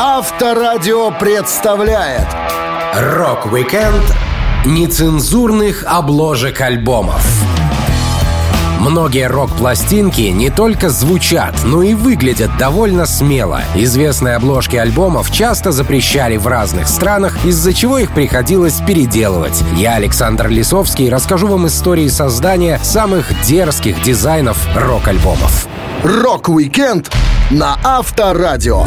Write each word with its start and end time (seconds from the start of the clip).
Авторадио 0.00 1.10
представляет 1.10 2.28
Рок-викенд 2.94 4.04
нецензурных 4.64 5.82
обложек 5.88 6.60
альбомов. 6.60 7.26
Многие 8.78 9.26
рок-пластинки 9.26 10.20
не 10.20 10.50
только 10.50 10.88
звучат, 10.90 11.56
но 11.64 11.82
и 11.82 11.94
выглядят 11.94 12.56
довольно 12.58 13.06
смело. 13.06 13.62
Известные 13.74 14.36
обложки 14.36 14.76
альбомов 14.76 15.32
часто 15.32 15.72
запрещали 15.72 16.36
в 16.36 16.46
разных 16.46 16.86
странах, 16.86 17.44
из-за 17.44 17.74
чего 17.74 17.98
их 17.98 18.12
приходилось 18.12 18.80
переделывать. 18.80 19.64
Я, 19.74 19.96
Александр 19.96 20.46
Лисовский, 20.46 21.10
расскажу 21.10 21.48
вам 21.48 21.66
истории 21.66 22.06
создания 22.06 22.78
самых 22.84 23.32
дерзких 23.42 24.00
дизайнов 24.02 24.64
рок-альбомов. 24.76 25.66
Рок-викенд 26.04 27.10
на 27.50 27.76
Авторадио. 27.82 28.86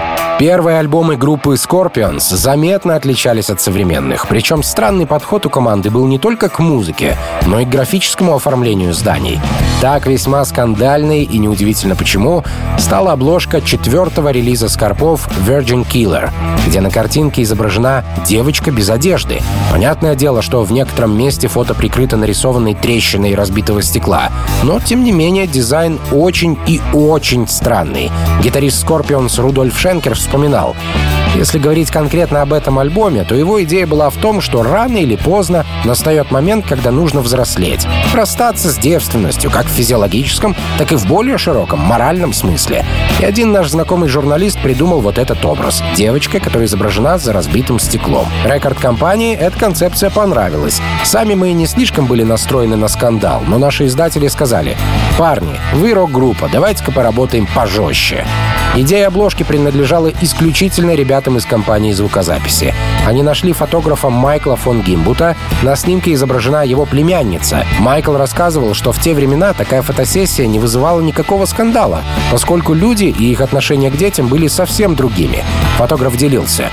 Первые 0.41 0.79
альбомы 0.79 1.17
группы 1.17 1.53
Scorpions 1.53 2.35
заметно 2.35 2.95
отличались 2.95 3.51
от 3.51 3.61
современных, 3.61 4.27
причем 4.27 4.63
странный 4.63 5.05
подход 5.05 5.45
у 5.45 5.51
команды 5.51 5.91
был 5.91 6.07
не 6.07 6.17
только 6.17 6.49
к 6.49 6.57
музыке, 6.57 7.15
но 7.45 7.59
и 7.59 7.65
к 7.65 7.69
графическому 7.69 8.33
оформлению 8.33 8.91
изданий. 8.95 9.39
Так 9.81 10.07
весьма 10.07 10.43
скандальной 10.45 11.23
и 11.23 11.37
неудивительно 11.37 11.95
почему 11.95 12.43
стала 12.79 13.11
обложка 13.11 13.61
четвертого 13.61 14.29
релиза 14.29 14.67
Скорпов 14.67 15.27
Virgin 15.47 15.85
Killer, 15.87 16.31
где 16.65 16.81
на 16.81 16.89
картинке 16.89 17.43
изображена 17.43 18.03
девочка 18.25 18.71
без 18.71 18.89
одежды. 18.89 19.41
Понятное 19.71 20.15
дело, 20.15 20.41
что 20.41 20.63
в 20.63 20.71
некотором 20.71 21.15
месте 21.15 21.49
фото 21.49 21.75
прикрыто 21.75 22.17
нарисованной 22.17 22.73
трещиной 22.73 23.35
разбитого 23.35 23.83
стекла, 23.83 24.31
но 24.63 24.79
тем 24.79 25.03
не 25.03 25.11
менее 25.11 25.45
дизайн 25.45 25.99
очень 26.11 26.57
и 26.65 26.81
очень 26.93 27.47
странный. 27.47 28.11
Гитарист 28.43 28.83
Scorpions 28.83 29.39
Рудольф 29.39 29.79
Шенкер 29.79 30.15
вспоминал. 30.31 30.77
Если 31.35 31.59
говорить 31.59 31.91
конкретно 31.91 32.41
об 32.41 32.53
этом 32.53 32.79
альбоме, 32.79 33.23
то 33.23 33.35
его 33.35 33.61
идея 33.63 33.87
была 33.87 34.09
в 34.09 34.17
том, 34.17 34.41
что 34.41 34.63
рано 34.63 34.97
или 34.97 35.15
поздно 35.15 35.65
настает 35.85 36.31
момент, 36.31 36.65
когда 36.67 36.91
нужно 36.91 37.21
взрослеть. 37.21 37.87
Расстаться 38.13 38.69
с 38.69 38.77
девственностью, 38.77 39.49
как 39.49 39.65
в 39.65 39.69
физиологическом, 39.69 40.55
так 40.77 40.91
и 40.91 40.95
в 40.95 41.05
более 41.05 41.37
широком, 41.37 41.79
моральном 41.79 42.33
смысле. 42.33 42.85
И 43.19 43.25
один 43.25 43.51
наш 43.51 43.69
знакомый 43.69 44.09
журналист 44.09 44.61
придумал 44.61 44.99
вот 45.01 45.17
этот 45.17 45.43
образ. 45.45 45.83
Девочка, 45.95 46.39
которая 46.39 46.67
изображена 46.67 47.17
за 47.17 47.33
разбитым 47.33 47.79
стеклом. 47.79 48.27
Рекорд-компании 48.45 49.35
эта 49.35 49.57
концепция 49.57 50.09
понравилась. 50.09 50.81
Сами 51.03 51.33
мы 51.33 51.51
не 51.53 51.65
слишком 51.65 52.07
были 52.07 52.23
настроены 52.23 52.75
на 52.75 52.89
скандал, 52.89 53.41
но 53.47 53.57
наши 53.57 53.85
издатели 53.85 54.27
сказали, 54.27 54.77
«Парни, 55.17 55.59
вы 55.73 55.93
рок-группа, 55.93 56.49
давайте-ка 56.51 56.91
поработаем 56.91 57.47
пожестче». 57.53 58.25
Идея 58.73 59.07
обложки 59.07 59.43
принадлежала 59.43 60.11
исключительно 60.23 60.95
ребятам 60.95 61.37
из 61.37 61.45
компании 61.45 61.91
звукозаписи. 61.91 62.73
Они 63.05 63.23
нашли 63.23 63.53
фотографа 63.53 64.09
Майкла 64.09 64.55
фон 64.55 64.81
Гимбута. 64.81 65.35
На 65.61 65.75
снимке 65.75 66.13
изображена 66.13 66.63
его 66.63 66.85
племянница. 66.85 67.65
Майкл 67.79 68.15
рассказывал, 68.15 68.73
что 68.73 68.91
в 68.91 68.99
те 68.99 69.13
времена 69.13 69.53
такая 69.53 69.81
фотосессия 69.81 70.47
не 70.47 70.59
вызывала 70.59 71.01
никакого 71.01 71.45
скандала, 71.45 72.03
поскольку 72.31 72.73
люди 72.73 73.05
и 73.05 73.31
их 73.31 73.41
отношения 73.41 73.89
к 73.89 73.97
детям 73.97 74.27
были 74.27 74.47
совсем 74.47 74.95
другими. 74.95 75.43
Фотограф 75.77 76.15
делился. 76.17 76.69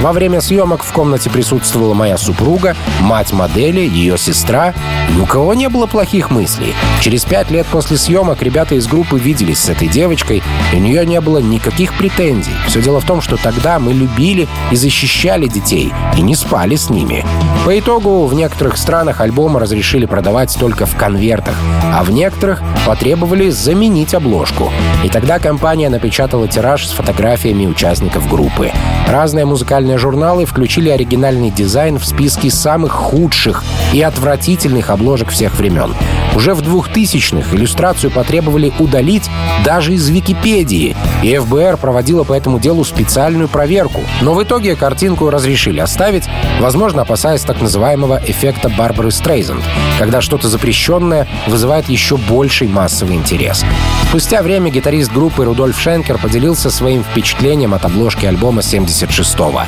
Во 0.00 0.12
время 0.12 0.40
съемок 0.40 0.82
в 0.82 0.92
комнате 0.92 1.30
присутствовала 1.30 1.94
моя 1.94 2.18
супруга, 2.18 2.74
мать 3.00 3.32
модели, 3.32 3.80
ее 3.80 4.18
сестра. 4.18 4.74
Ни 5.14 5.20
у 5.20 5.26
кого 5.26 5.54
не 5.54 5.68
было 5.68 5.86
плохих 5.86 6.30
мыслей. 6.30 6.74
Через 7.00 7.24
пять 7.24 7.52
лет 7.52 7.66
после 7.66 7.96
съемок 7.96 8.42
ребята 8.42 8.74
из 8.74 8.88
группы 8.88 9.16
виделись 9.16 9.60
с 9.60 9.68
этой 9.68 9.86
девочкой, 9.86 10.42
и 10.72 10.76
у 10.76 10.80
нее 10.80 11.06
не 11.06 11.20
было 11.20 11.38
никаких 11.38 11.94
претензий. 11.96 12.50
Все 12.66 12.82
дело 12.82 12.91
в 13.00 13.04
том, 13.04 13.20
что 13.20 13.36
тогда 13.36 13.78
мы 13.78 13.92
любили 13.92 14.48
и 14.70 14.76
защищали 14.76 15.46
детей, 15.46 15.92
и 16.16 16.20
не 16.22 16.34
спали 16.34 16.76
с 16.76 16.90
ними. 16.90 17.24
По 17.64 17.78
итогу 17.78 18.26
в 18.26 18.34
некоторых 18.34 18.76
странах 18.76 19.20
альбомы 19.20 19.60
разрешили 19.60 20.06
продавать 20.06 20.56
только 20.58 20.86
в 20.86 20.96
конвертах, 20.96 21.54
а 21.92 22.02
в 22.02 22.10
некоторых 22.10 22.62
потребовали 22.86 23.50
заменить 23.50 24.14
обложку. 24.14 24.72
И 25.04 25.08
тогда 25.08 25.38
компания 25.38 25.88
напечатала 25.88 26.48
тираж 26.48 26.86
с 26.86 26.90
фотографиями 26.90 27.66
участников 27.66 28.28
группы. 28.28 28.70
Разные 29.08 29.44
музыкальные 29.44 29.98
журналы 29.98 30.46
включили 30.46 30.88
оригинальный 30.88 31.50
дизайн 31.50 31.98
в 31.98 32.04
списки 32.04 32.48
самых 32.48 32.92
худших 32.92 33.62
и 33.92 34.00
отвратительных 34.00 34.90
обложек 34.90 35.30
всех 35.30 35.56
времен. 35.56 35.94
Уже 36.34 36.54
в 36.54 36.62
2000-х 36.62 37.54
иллюстрацию 37.54 38.10
потребовали 38.10 38.72
удалить 38.78 39.28
даже 39.64 39.92
из 39.92 40.08
Википедии, 40.08 40.96
и 41.22 41.36
ФБР 41.36 41.76
проводила 41.76 42.24
по 42.24 42.32
этому 42.32 42.58
делу 42.58 42.71
специальную 42.82 43.48
проверку. 43.48 44.02
Но 44.22 44.34
в 44.34 44.42
итоге 44.42 44.74
картинку 44.74 45.30
разрешили 45.30 45.80
оставить, 45.80 46.24
возможно, 46.60 47.02
опасаясь 47.02 47.42
так 47.42 47.60
называемого 47.60 48.20
эффекта 48.26 48.68
Барбары 48.68 49.10
Стрейзенд, 49.10 49.62
когда 49.98 50.20
что-то 50.20 50.48
запрещенное 50.48 51.28
вызывает 51.46 51.88
еще 51.88 52.16
больший 52.16 52.68
массовый 52.68 53.16
интерес. 53.16 53.64
Спустя 54.08 54.42
время 54.42 54.70
гитарист 54.70 55.12
группы 55.12 55.44
Рудольф 55.44 55.78
Шенкер 55.78 56.18
поделился 56.18 56.70
своим 56.70 57.04
впечатлением 57.04 57.74
от 57.74 57.84
обложки 57.84 58.26
альбома 58.26 58.62
76-го. 58.62 59.62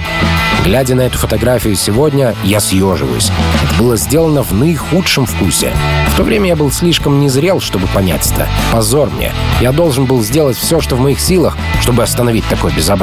Глядя 0.64 0.94
на 0.94 1.02
эту 1.02 1.18
фотографию 1.18 1.76
сегодня, 1.76 2.34
я 2.42 2.60
съеживаюсь. 2.60 3.30
Это 3.64 3.82
было 3.82 3.96
сделано 3.96 4.42
в 4.42 4.52
наихудшем 4.52 5.26
вкусе. 5.26 5.72
В 6.08 6.16
то 6.16 6.22
время 6.22 6.48
я 6.48 6.56
был 6.56 6.70
слишком 6.70 7.20
незрел, 7.20 7.60
чтобы 7.60 7.86
понять 7.88 8.30
это. 8.32 8.48
Позор 8.72 9.10
мне. 9.10 9.32
Я 9.60 9.72
должен 9.72 10.06
был 10.06 10.22
сделать 10.22 10.56
все, 10.56 10.80
что 10.80 10.96
в 10.96 11.00
моих 11.00 11.20
силах, 11.20 11.58
чтобы 11.80 12.02
остановить 12.02 12.46
такое 12.48 12.72
безобразие. 12.72 12.93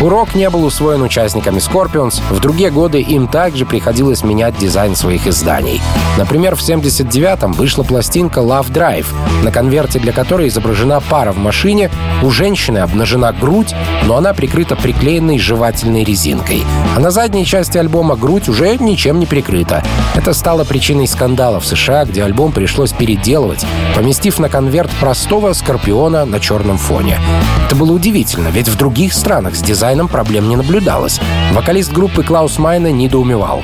Урок 0.00 0.34
не 0.34 0.50
был 0.50 0.64
усвоен 0.64 1.02
участниками 1.02 1.58
Scorpions. 1.58 2.20
В 2.30 2.40
другие 2.40 2.70
годы 2.70 3.00
им 3.00 3.28
также 3.28 3.64
приходилось 3.64 4.24
менять 4.24 4.58
дизайн 4.58 4.96
своих 4.96 5.26
изданий. 5.26 5.80
Например, 6.18 6.56
в 6.56 6.60
79-м 6.60 7.52
вышла 7.52 7.84
пластинка 7.84 8.40
Love 8.40 8.72
Drive, 8.72 9.06
на 9.44 9.52
конверте 9.52 10.00
для 10.00 10.12
которой 10.12 10.48
изображена 10.48 11.00
пара 11.00 11.32
в 11.32 11.38
машине, 11.38 11.90
у 12.22 12.30
женщины 12.30 12.78
обнажена 12.78 13.32
грудь, 13.32 13.74
но 14.04 14.16
она 14.16 14.34
прикрыта 14.34 14.74
приклеенной 14.74 15.38
жевательной 15.38 16.04
резинкой. 16.04 16.64
А 16.96 17.00
на 17.00 17.10
задней 17.10 17.46
части 17.46 17.78
альбома 17.78 18.16
грудь 18.16 18.48
уже 18.48 18.76
ничем 18.78 19.20
не 19.20 19.26
прикрыта. 19.26 19.84
Это 20.14 20.32
стало 20.32 20.64
причиной 20.64 21.06
скандала 21.06 21.60
в 21.60 21.66
США, 21.66 22.04
где 22.04 22.24
альбом 22.24 22.52
пришлось 22.52 22.92
переделывать, 22.92 23.64
поместив 23.94 24.38
на 24.38 24.48
конверт 24.48 24.90
простого 25.00 25.52
скорпиона 25.52 26.24
на 26.24 26.40
черном 26.40 26.78
фоне. 26.78 27.18
Это 27.66 27.76
было 27.76 27.92
удивительно, 27.92 28.48
ведь 28.48 28.68
в 28.68 28.76
других 28.84 29.14
странах 29.14 29.56
с 29.56 29.62
дизайном 29.62 30.08
проблем 30.08 30.46
не 30.46 30.56
наблюдалось. 30.56 31.18
Вокалист 31.54 31.90
группы 31.90 32.22
Клаус 32.22 32.58
Майна 32.58 32.92
недоумевал. 32.92 33.62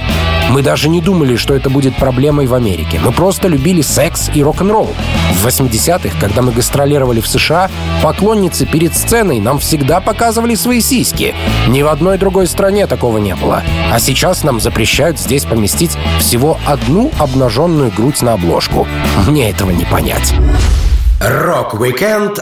Мы 0.49 0.63
даже 0.63 0.89
не 0.89 1.03
думали, 1.03 1.37
что 1.37 1.55
это 1.55 1.69
будет 1.69 1.95
проблемой 1.95 2.47
в 2.47 2.55
Америке. 2.55 2.99
Мы 3.05 3.13
просто 3.13 3.47
любили 3.47 3.83
секс 3.83 4.31
и 4.33 4.43
рок-н-ролл. 4.43 4.89
В 5.35 5.47
80-х, 5.47 6.17
когда 6.19 6.41
мы 6.41 6.53
гастролировали 6.53 7.21
в 7.21 7.29
США, 7.29 7.71
поклонницы 8.03 8.65
перед 8.65 8.97
сценой 8.97 9.41
нам 9.41 9.59
всегда 9.59 10.01
показывали 10.01 10.55
свои 10.55 10.81
сиськи. 10.81 11.35
Ни 11.69 11.83
в 11.83 11.89
одной 11.89 12.17
другой 12.17 12.47
стране 12.47 12.87
такого 12.87 13.19
не 13.19 13.37
было. 13.37 13.63
А 13.93 14.01
сейчас 14.01 14.43
нам 14.43 14.59
запрещают 14.59 15.21
здесь 15.21 15.45
поместить 15.45 15.99
всего 16.19 16.57
одну 16.67 17.13
обнаженную 17.19 17.93
грудь 17.95 18.23
на 18.23 18.33
обложку. 18.33 18.89
Мне 19.29 19.51
этого 19.51 19.71
не 19.71 19.85
понять. 19.85 20.33
Рок-викенд 21.21 22.41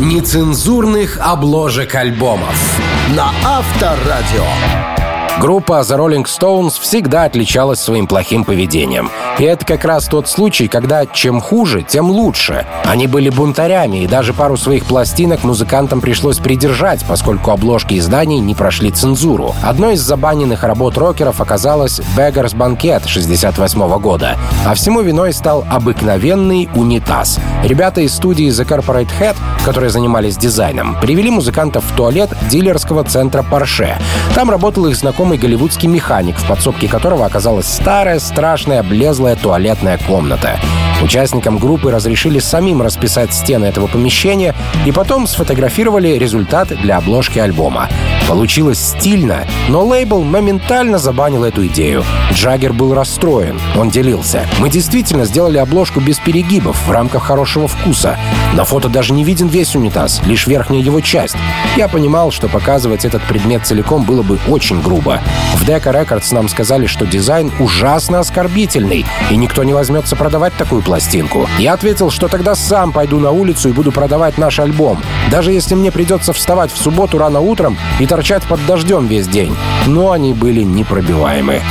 нецензурных 0.00 1.18
обложек 1.22 1.94
альбомов 1.94 2.78
на 3.16 3.32
Авторадио. 3.44 4.95
Группа 5.38 5.80
The 5.80 5.98
Rolling 5.98 6.24
Stones 6.24 6.80
всегда 6.80 7.24
отличалась 7.24 7.78
своим 7.80 8.06
плохим 8.06 8.42
поведением. 8.42 9.10
И 9.38 9.44
это 9.44 9.66
как 9.66 9.84
раз 9.84 10.06
тот 10.06 10.28
случай, 10.30 10.66
когда 10.66 11.04
чем 11.04 11.42
хуже, 11.42 11.82
тем 11.82 12.10
лучше. 12.10 12.64
Они 12.84 13.06
были 13.06 13.28
бунтарями, 13.28 13.98
и 13.98 14.06
даже 14.06 14.32
пару 14.32 14.56
своих 14.56 14.86
пластинок 14.86 15.44
музыкантам 15.44 16.00
пришлось 16.00 16.38
придержать, 16.38 17.04
поскольку 17.06 17.50
обложки 17.50 17.98
изданий 17.98 18.38
не 18.38 18.54
прошли 18.54 18.90
цензуру. 18.90 19.54
Одной 19.62 19.94
из 19.94 20.00
забаненных 20.00 20.64
работ 20.64 20.96
рокеров 20.96 21.42
оказалась 21.42 22.00
Beggar's 22.16 22.56
Banquet 22.56 23.06
68 23.06 23.98
года. 23.98 24.38
А 24.64 24.72
всему 24.72 25.02
виной 25.02 25.34
стал 25.34 25.66
обыкновенный 25.70 26.70
унитаз. 26.74 27.38
Ребята 27.62 28.00
из 28.00 28.14
студии 28.14 28.48
The 28.48 28.66
Corporate 28.66 29.10
Head, 29.20 29.36
которые 29.66 29.90
занимались 29.90 30.38
дизайном, 30.38 30.96
привели 30.98 31.30
музыкантов 31.30 31.84
в 31.84 31.94
туалет 31.94 32.30
дилерского 32.48 33.04
центра 33.04 33.42
Porsche. 33.42 33.96
Там 34.34 34.50
работал 34.50 34.86
их 34.86 34.96
знакомый 34.96 35.25
знакомый 35.26 35.38
голливудский 35.38 35.88
механик, 35.88 36.38
в 36.38 36.46
подсобке 36.46 36.86
которого 36.86 37.26
оказалась 37.26 37.66
старая, 37.66 38.20
страшная, 38.20 38.78
облезлая 38.78 39.34
туалетная 39.34 39.98
комната. 39.98 40.60
Участникам 41.02 41.58
группы 41.58 41.90
разрешили 41.90 42.38
самим 42.38 42.80
расписать 42.80 43.34
стены 43.34 43.66
этого 43.66 43.88
помещения 43.88 44.54
и 44.86 44.92
потом 44.92 45.26
сфотографировали 45.26 46.16
результат 46.16 46.68
для 46.68 46.98
обложки 46.98 47.40
альбома. 47.40 47.88
Получилось 48.28 48.78
стильно, 48.78 49.44
но 49.68 49.84
лейбл 49.84 50.22
моментально 50.22 50.98
забанил 50.98 51.44
эту 51.44 51.66
идею. 51.66 52.04
Джаггер 52.32 52.72
был 52.72 52.94
расстроен, 52.94 53.60
он 53.76 53.90
делился. 53.90 54.46
«Мы 54.58 54.70
действительно 54.70 55.24
сделали 55.24 55.58
обложку 55.58 56.00
без 56.00 56.18
перегибов, 56.18 56.86
в 56.86 56.90
рамках 56.90 57.24
хорошего 57.24 57.68
вкуса. 57.68 58.16
На 58.54 58.64
фото 58.64 58.88
даже 58.88 59.12
не 59.12 59.22
виден 59.22 59.48
весь 59.48 59.76
унитаз, 59.76 60.22
лишь 60.24 60.46
верхняя 60.46 60.82
его 60.82 61.00
часть. 61.00 61.36
Я 61.76 61.88
понимал, 61.88 62.30
что 62.30 62.48
показывать 62.48 63.04
этот 63.04 63.22
предмет 63.22 63.66
целиком 63.66 64.04
было 64.04 64.22
бы 64.22 64.38
очень 64.48 64.80
грубо. 64.80 65.15
В 65.54 65.68
Decca 65.68 65.92
Records 65.92 66.32
нам 66.34 66.48
сказали, 66.48 66.86
что 66.86 67.06
дизайн 67.06 67.52
ужасно 67.58 68.20
оскорбительный, 68.20 69.04
и 69.30 69.36
никто 69.36 69.64
не 69.64 69.72
возьмется 69.72 70.16
продавать 70.16 70.54
такую 70.54 70.82
пластинку. 70.82 71.48
Я 71.58 71.74
ответил, 71.74 72.10
что 72.10 72.28
тогда 72.28 72.54
сам 72.54 72.92
пойду 72.92 73.18
на 73.18 73.30
улицу 73.30 73.68
и 73.68 73.72
буду 73.72 73.92
продавать 73.92 74.38
наш 74.38 74.58
альбом, 74.58 75.02
даже 75.30 75.52
если 75.52 75.74
мне 75.74 75.90
придется 75.90 76.32
вставать 76.32 76.72
в 76.72 76.78
субботу 76.78 77.18
рано 77.18 77.40
утром 77.40 77.76
и 77.98 78.06
торчать 78.06 78.44
под 78.44 78.64
дождем 78.66 79.06
весь 79.06 79.28
день. 79.28 79.56
Но 79.86 80.12
они 80.12 80.32
были 80.32 80.62
непробиваемы. 80.62 81.62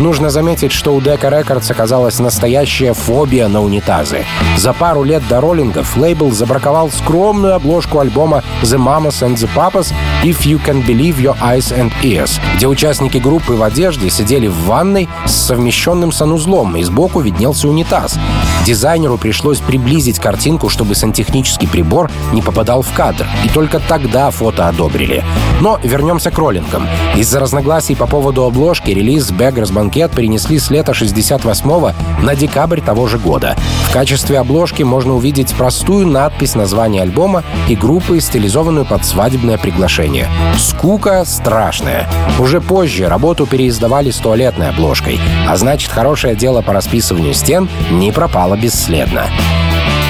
Нужно 0.00 0.28
заметить, 0.28 0.72
что 0.72 0.94
у 0.94 1.00
Decca 1.00 1.30
Records 1.30 1.72
оказалась 1.72 2.18
настоящая 2.18 2.92
фобия 2.92 3.48
на 3.48 3.62
унитазы. 3.62 4.26
За 4.58 4.74
пару 4.74 5.04
лет 5.04 5.22
до 5.26 5.40
роллингов 5.40 5.96
лейбл 5.96 6.32
забраковал 6.32 6.90
скромную 6.90 7.54
обложку 7.54 8.00
альбома 8.00 8.44
The 8.62 8.76
Mamas 8.76 9.26
and 9.26 9.36
the 9.36 9.48
Papas 9.56 9.94
If 10.22 10.40
You 10.40 10.60
Can 10.62 10.84
Believe 10.86 11.16
Your 11.16 11.36
Eyes 11.40 11.74
and 11.74 11.90
Ears, 12.02 12.38
где 12.56 12.66
участники 12.66 13.16
группы 13.16 13.54
в 13.54 13.62
одежде 13.62 14.10
сидели 14.10 14.48
в 14.48 14.66
ванной 14.66 15.08
с 15.24 15.32
совмещенным 15.32 16.12
санузлом, 16.12 16.76
и 16.76 16.82
сбоку 16.82 17.20
виднелся 17.20 17.66
унитаз. 17.66 18.18
Дизайнеру 18.66 19.16
пришлось 19.16 19.60
приблизить 19.60 20.18
картинку, 20.18 20.68
чтобы 20.68 20.94
сантехнический 20.94 21.68
прибор 21.68 22.10
не 22.32 22.42
попадал 22.42 22.82
в 22.82 22.92
кадр, 22.92 23.26
и 23.44 23.48
только 23.48 23.80
тогда 23.80 24.30
фото 24.30 24.68
одобрили. 24.68 25.24
Но 25.60 25.78
вернемся 25.82 26.30
к 26.30 26.36
роллингам. 26.36 26.86
Из-за 27.16 27.40
разногласий 27.40 27.96
по 27.96 28.06
поводу 28.06 28.44
обложки 28.44 28.90
релиз 28.90 29.30
Beggars 29.30 29.72
Banquet 29.86 30.14
перенесли 30.14 30.58
с 30.58 30.70
лета 30.70 30.94
68 30.94 31.92
на 32.22 32.34
декабрь 32.34 32.80
того 32.80 33.06
же 33.06 33.18
года. 33.18 33.56
В 33.88 33.92
качестве 33.92 34.38
обложки 34.38 34.82
можно 34.82 35.14
увидеть 35.14 35.54
простую 35.54 36.06
надпись 36.06 36.54
названия 36.54 37.02
альбома 37.02 37.44
и 37.68 37.76
группы, 37.76 38.20
стилизованную 38.20 38.84
под 38.84 39.04
свадебное 39.04 39.58
приглашение. 39.58 40.28
Скука 40.58 41.24
страшная. 41.24 42.08
Уже 42.38 42.60
позже 42.60 43.08
работу 43.08 43.46
переиздавали 43.46 44.10
с 44.10 44.16
туалетной 44.16 44.70
обложкой, 44.70 45.20
а 45.48 45.56
значит, 45.56 45.90
хорошее 45.90 46.34
дело 46.34 46.62
по 46.62 46.72
расписыванию 46.72 47.34
стен 47.34 47.68
не 47.90 48.12
пропало 48.12 48.56
бесследно. 48.56 49.26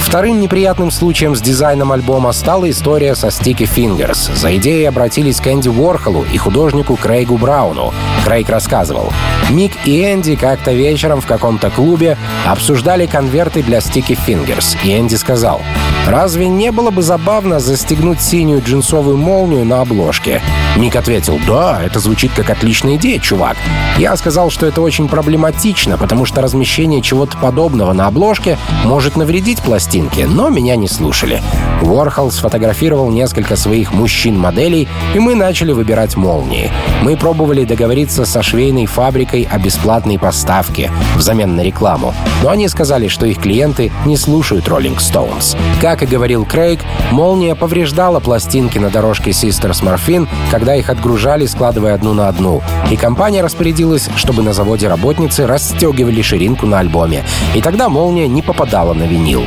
Вторым 0.06 0.40
неприятным 0.40 0.92
случаем 0.92 1.34
с 1.34 1.40
дизайном 1.40 1.90
альбома 1.90 2.30
стала 2.30 2.70
история 2.70 3.16
со 3.16 3.26
Sticky 3.26 3.68
Fingers. 3.68 4.32
За 4.36 4.56
идеей 4.56 4.84
обратились 4.84 5.40
к 5.40 5.48
Энди 5.48 5.68
Уорхолу 5.68 6.24
и 6.32 6.38
художнику 6.38 6.94
Крейгу 6.94 7.36
Брауну. 7.36 7.92
Крейг 8.24 8.48
рассказывал. 8.48 9.12
Мик 9.50 9.72
и 9.84 10.04
Энди 10.04 10.36
как-то 10.36 10.72
вечером 10.72 11.20
в 11.20 11.26
каком-то 11.26 11.70
клубе 11.70 12.16
обсуждали 12.46 13.06
конверты 13.06 13.64
для 13.64 13.78
Sticky 13.78 14.16
Fingers, 14.16 14.78
и 14.84 14.96
Энди 14.96 15.16
сказал, 15.16 15.60
«Разве 16.06 16.48
не 16.48 16.70
было 16.70 16.90
бы 16.90 17.02
забавно 17.02 17.58
застегнуть 17.58 18.20
синюю 18.20 18.62
джинсовую 18.62 19.16
молнию 19.16 19.64
на 19.64 19.80
обложке?» 19.80 20.40
Мик 20.76 20.94
ответил, 20.94 21.40
«Да, 21.46 21.82
это 21.84 21.98
звучит 21.98 22.30
как 22.32 22.50
отличная 22.50 22.94
идея, 22.94 23.18
чувак». 23.18 23.56
Я 23.98 24.16
сказал, 24.16 24.50
что 24.50 24.66
это 24.66 24.82
очень 24.82 25.08
проблематично, 25.08 25.98
потому 25.98 26.26
что 26.26 26.42
размещение 26.42 27.02
чего-то 27.02 27.36
подобного 27.38 27.92
на 27.92 28.06
обложке 28.06 28.56
может 28.84 29.16
навредить 29.16 29.60
пластине 29.62 29.95
пластинки, 29.96 30.20
но 30.22 30.50
меня 30.50 30.76
не 30.76 30.88
слушали. 30.88 31.42
Уорхол 31.82 32.30
сфотографировал 32.30 33.10
несколько 33.10 33.56
своих 33.56 33.92
мужчин-моделей, 33.92 34.88
и 35.14 35.18
мы 35.18 35.34
начали 35.34 35.72
выбирать 35.72 36.16
молнии. 36.16 36.70
Мы 37.02 37.16
пробовали 37.16 37.64
договориться 37.64 38.24
со 38.24 38.42
швейной 38.42 38.86
фабрикой 38.86 39.48
о 39.50 39.58
бесплатной 39.58 40.18
поставке 40.18 40.90
взамен 41.16 41.56
на 41.56 41.62
рекламу, 41.62 42.14
но 42.42 42.50
они 42.50 42.68
сказали, 42.68 43.08
что 43.08 43.26
их 43.26 43.38
клиенты 43.38 43.90
не 44.04 44.16
слушают 44.16 44.66
Rolling 44.68 44.98
Stones. 44.98 45.56
Как 45.80 46.02
и 46.02 46.06
говорил 46.06 46.44
Крейг, 46.44 46.80
молния 47.10 47.54
повреждала 47.54 48.20
пластинки 48.20 48.78
на 48.78 48.90
дорожке 48.90 49.30
Sisters 49.30 49.82
Morphine, 49.82 50.28
когда 50.50 50.74
их 50.74 50.90
отгружали, 50.90 51.46
складывая 51.46 51.94
одну 51.94 52.12
на 52.12 52.28
одну. 52.28 52.62
И 52.90 52.96
компания 52.96 53.42
распорядилась, 53.42 54.08
чтобы 54.16 54.42
на 54.42 54.52
заводе 54.52 54.88
работницы 54.88 55.46
расстегивали 55.46 56.22
ширинку 56.22 56.66
на 56.66 56.80
альбоме. 56.80 57.24
И 57.54 57.60
тогда 57.60 57.88
молния 57.88 58.28
не 58.28 58.42
попадала 58.42 58.92
на 58.92 59.04
винил. 59.04 59.44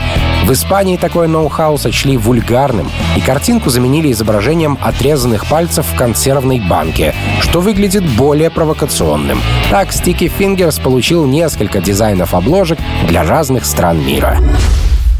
В 0.50 0.54
Испании 0.54 0.98
такое 0.98 1.28
ноу-хау 1.28 1.78
сочли 1.78 2.18
вульгарным, 2.18 2.90
и 3.16 3.22
картинку 3.22 3.70
заменили 3.70 4.12
изображением 4.12 4.80
отрезанных 4.82 5.46
пальцев 5.46 5.86
в 5.86 5.96
консервной 5.96 6.60
банке, 6.60 7.14
что 7.40 7.62
выглядит 7.62 8.04
более 8.04 8.50
провокационным. 8.50 9.40
Так 9.70 9.90
Sticky 9.90 10.32
Fingers 10.36 10.82
получил 10.82 11.28
несколько 11.28 11.82
дизайнов 11.82 12.34
обложек 12.34 12.80
для 13.08 13.24
разных 13.24 13.64
стран 13.64 14.04
мира. 14.04 14.40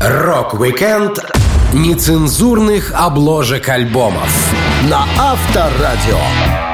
Рок-викенд 0.02 1.20
нецензурных 1.74 2.92
обложек 2.96 3.70
альбомов 3.70 4.52
на 4.90 5.06
Авторадио. 5.16 6.69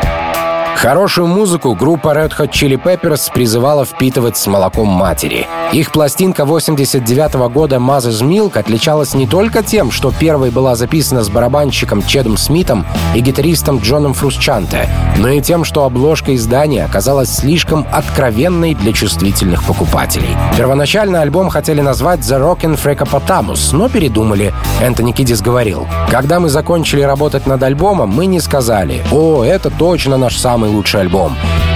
Хорошую 0.75 1.27
музыку 1.27 1.74
группа 1.74 2.10
Red 2.10 2.33
Hot 2.38 2.51
Chili 2.51 2.80
Peppers 2.80 3.31
призывала 3.33 3.86
впитывать 3.86 4.36
с 4.36 4.45
молоком 4.45 4.89
матери. 4.89 5.48
Их 5.72 5.92
пластинка 5.92 6.44
89 6.45 7.36
-го 7.36 7.50
года 7.50 7.77
Mother's 7.77 8.22
Milk 8.22 8.60
отличалась 8.60 9.16
не 9.16 9.25
только 9.25 9.63
тем, 9.63 9.89
что 9.89 10.12
первой 10.12 10.51
была 10.51 10.75
записана 10.75 11.24
с 11.24 11.30
барабанщиком 11.30 12.04
Чедом 12.04 12.38
Смитом 12.38 12.86
и 13.16 13.22
гитаристом 13.22 13.80
Джоном 13.80 14.13
Фрусчанте, 14.13 14.89
но 15.18 15.30
и 15.30 15.42
тем, 15.42 15.63
что 15.63 15.86
обложка 15.86 16.36
издания 16.36 16.83
оказалась 16.83 17.33
слишком 17.33 17.88
откровенной 17.92 18.75
для 18.75 18.92
чувствительных 18.92 19.63
покупателей. 19.63 20.36
Первоначально 20.57 21.22
альбом 21.22 21.50
хотели 21.50 21.81
назвать 21.81 22.19
The 22.19 22.39
Rockin' 22.39 22.77
Freakapotamus, 22.77 23.69
но 23.72 23.89
передумали. 23.89 24.54
Энтони 24.81 25.13
Кидис 25.13 25.42
говорил, 25.42 25.88
«Когда 26.12 26.39
мы 26.39 26.50
закончили 26.50 27.01
работать 27.01 27.48
над 27.48 27.63
альбомом, 27.63 28.10
мы 28.10 28.25
не 28.25 28.42
сказали, 28.42 29.01
о, 29.12 29.44
это 29.44 29.69
точно 29.69 30.18
наш 30.18 30.38
самый 30.38 30.64
лучший 30.67 31.01
альбом. 31.01 31.35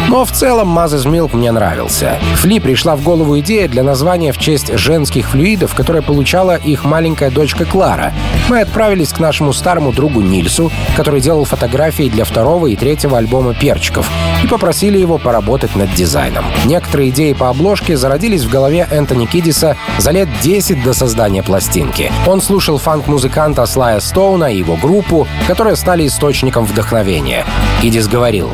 Но 0.10 0.26
в 0.26 0.32
целом 0.32 0.76
Mother's 0.76 1.06
Milk 1.06 1.36
мне 1.36 1.52
нравился. 1.52 2.18
Фли 2.38 2.58
пришла 2.60 2.96
в 2.96 3.04
голову 3.04 3.38
идея 3.42 3.68
для 3.68 3.84
названия 3.84 4.32
в 4.32 4.40
честь 4.40 4.76
женских 4.76 5.30
флюидов, 5.30 5.76
которое 5.76 6.02
получала 6.02 6.56
их 6.56 6.84
маленькая 6.84 7.30
дочка 7.30 7.64
Клара. 7.64 8.12
Мы 8.50 8.62
отправились 8.62 9.14
к 9.14 9.20
нашему 9.20 9.54
старому 9.54 9.92
другу 9.92 10.22
Нильсу, 10.22 10.72
который 10.98 11.22
делал 11.22 11.46
фотографии 11.46 12.10
для 12.10 12.26
второго 12.26 12.66
и 12.66 12.76
третьего 12.76 13.20
альбома 13.20 13.54
«Перчиков», 13.54 14.10
и 14.44 14.48
попросили 14.48 14.98
его 14.98 15.20
поработать 15.20 15.76
над 15.76 15.94
дизайном. 15.94 16.46
Некоторые 16.66 17.10
идеи 17.10 17.34
по 17.34 17.50
обложке 17.50 17.96
зародились 17.96 18.46
в 18.46 18.50
голове 18.50 18.88
Энтони 18.90 19.28
Кидиса 19.28 19.78
за 20.00 20.10
лет 20.10 20.28
10 20.42 20.84
до 20.84 20.94
создания 20.94 21.44
пластинки. 21.44 22.12
Он 22.26 22.42
слушал 22.42 22.80
фанк-музыканта 22.80 23.64
Слая 23.68 24.00
Стоуна 24.00 24.52
и 24.52 24.58
его 24.58 24.76
группу, 24.76 25.28
которые 25.46 25.76
стали 25.76 26.08
источником 26.08 26.66
вдохновения. 26.66 27.46
Кидис 27.84 28.08
говорил, 28.08 28.52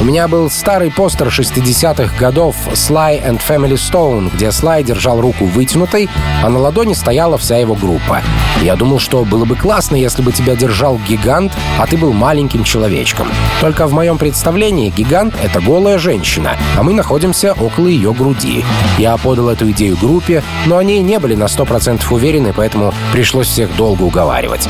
«У 0.00 0.04
меня 0.04 0.28
был 0.28 0.50
старый 0.50 0.90
постер 0.98 1.28
60-х 1.28 2.18
годов 2.18 2.56
Sly 2.72 3.24
and 3.24 3.40
Family 3.48 3.74
Stone, 3.74 4.34
где 4.34 4.50
Слай 4.50 4.82
держал 4.82 5.20
руку 5.20 5.44
вытянутой, 5.44 6.08
а 6.42 6.48
на 6.48 6.58
ладони 6.58 6.92
стояла 6.92 7.38
вся 7.38 7.56
его 7.56 7.76
группа. 7.76 8.20
Я 8.62 8.74
думал, 8.74 8.98
что 8.98 9.24
было 9.24 9.44
бы 9.44 9.54
классно, 9.54 9.94
если 9.94 10.22
бы 10.22 10.32
тебя 10.32 10.56
держал 10.56 10.98
гигант, 11.08 11.52
а 11.78 11.86
ты 11.86 11.96
был 11.96 12.12
маленьким 12.12 12.64
человечком. 12.64 13.28
Только 13.60 13.86
в 13.86 13.92
моем 13.92 14.18
представлении 14.18 14.90
гигант— 14.90 15.36
это 15.40 15.60
голая 15.60 15.98
женщина, 15.98 16.56
а 16.76 16.82
мы 16.82 16.94
находимся 16.94 17.52
около 17.52 17.86
ее 17.86 18.12
груди. 18.12 18.64
Я 18.98 19.16
подал 19.18 19.50
эту 19.50 19.70
идею 19.70 19.96
группе, 19.96 20.42
но 20.66 20.78
они 20.78 20.98
не 20.98 21.20
были 21.20 21.36
на 21.36 21.44
100% 21.44 22.02
уверены, 22.10 22.52
поэтому 22.52 22.92
пришлось 23.12 23.46
всех 23.46 23.76
долго 23.76 24.02
уговаривать. 24.02 24.68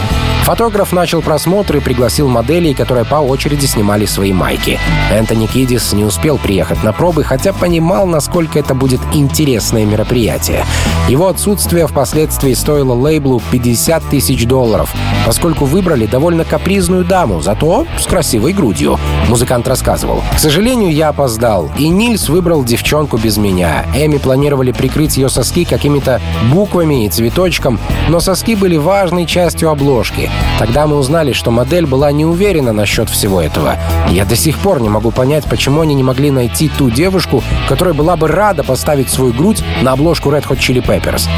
Фотограф 0.49 0.95
начал 0.95 1.21
просмотр 1.21 1.77
и 1.77 1.81
пригласил 1.81 2.27
моделей, 2.27 2.73
которые 2.73 3.05
по 3.05 3.17
очереди 3.17 3.67
снимали 3.67 4.07
свои 4.07 4.33
майки. 4.33 4.79
Энтони 5.13 5.45
Кидис 5.45 5.93
не 5.93 6.05
успел 6.05 6.39
приехать 6.39 6.83
на 6.83 6.95
пробы, 6.95 7.23
хотя 7.23 7.53
понимал, 7.53 8.07
насколько 8.07 8.59
это 8.59 8.75
будет 8.75 9.03
интересное 9.13 9.85
мероприятие. 9.85 10.65
Его 11.07 11.29
отсутствие 11.29 11.87
впоследствии 11.87 12.55
стоило 12.55 12.95
лейблу 12.95 13.43
50 13.51 14.09
тысяч 14.09 14.47
долларов, 14.47 14.95
поскольку 15.27 15.67
выбрали 15.67 16.07
довольно 16.07 16.47
капризную 16.47 17.05
даму, 17.05 17.43
зато 17.43 17.87
с 17.99 18.07
красивой 18.07 18.55
грудью. 18.55 18.99
Музыкант 19.29 19.69
рассказывал. 19.69 20.23
«К 20.35 20.39
сожалению, 20.39 20.95
я 20.95 21.09
опоздал, 21.09 21.71
и 21.77 21.91
Нильс 21.91 22.31
выбрал 22.31 22.65
девчонку 22.65 23.19
без 23.19 23.37
меня. 23.37 23.85
Эми 23.95 24.17
планировали 24.17 24.73
прикрыть 24.73 25.19
ее 25.19 25.29
соски 25.29 25.67
какими-то 25.67 26.23
буквами 26.51 27.05
и 27.05 27.11
цветочком, 27.11 27.79
но 28.09 28.19
соски 28.19 28.55
были 28.55 28.79
важной 28.79 29.27
частью 29.27 29.69
обложки. 29.69 30.31
Тогда 30.59 30.87
мы 30.87 30.97
узнали, 30.97 31.33
что 31.33 31.51
модель 31.51 31.87
была 31.87 32.11
не 32.13 32.25
уверена 32.25 32.73
насчет 32.73 33.09
всего 33.09 33.41
этого. 33.41 33.77
Я 34.11 34.25
до 34.25 34.37
сих 34.37 34.59
пор 34.59 34.81
не 34.81 34.89
могу 34.89 35.11
понять, 35.11 35.45
почему 35.45 35.83
они 35.83 35.95
не 35.95 36.03
могли 36.03 36.31
найти 36.31 36.69
ту 36.69 36.91
девушку, 36.91 37.43
которая 37.69 37.95
была 37.95 38.17
бы 38.17 38.29
рада 38.29 38.65
поставить 38.65 39.09
свою 39.11 39.33
грудь 39.33 39.63
на 39.83 39.93
обложку 39.93 40.31
Red 40.31 40.47
Hot 40.49 40.59
Chili 40.59 40.85
Peppers. 40.85 41.29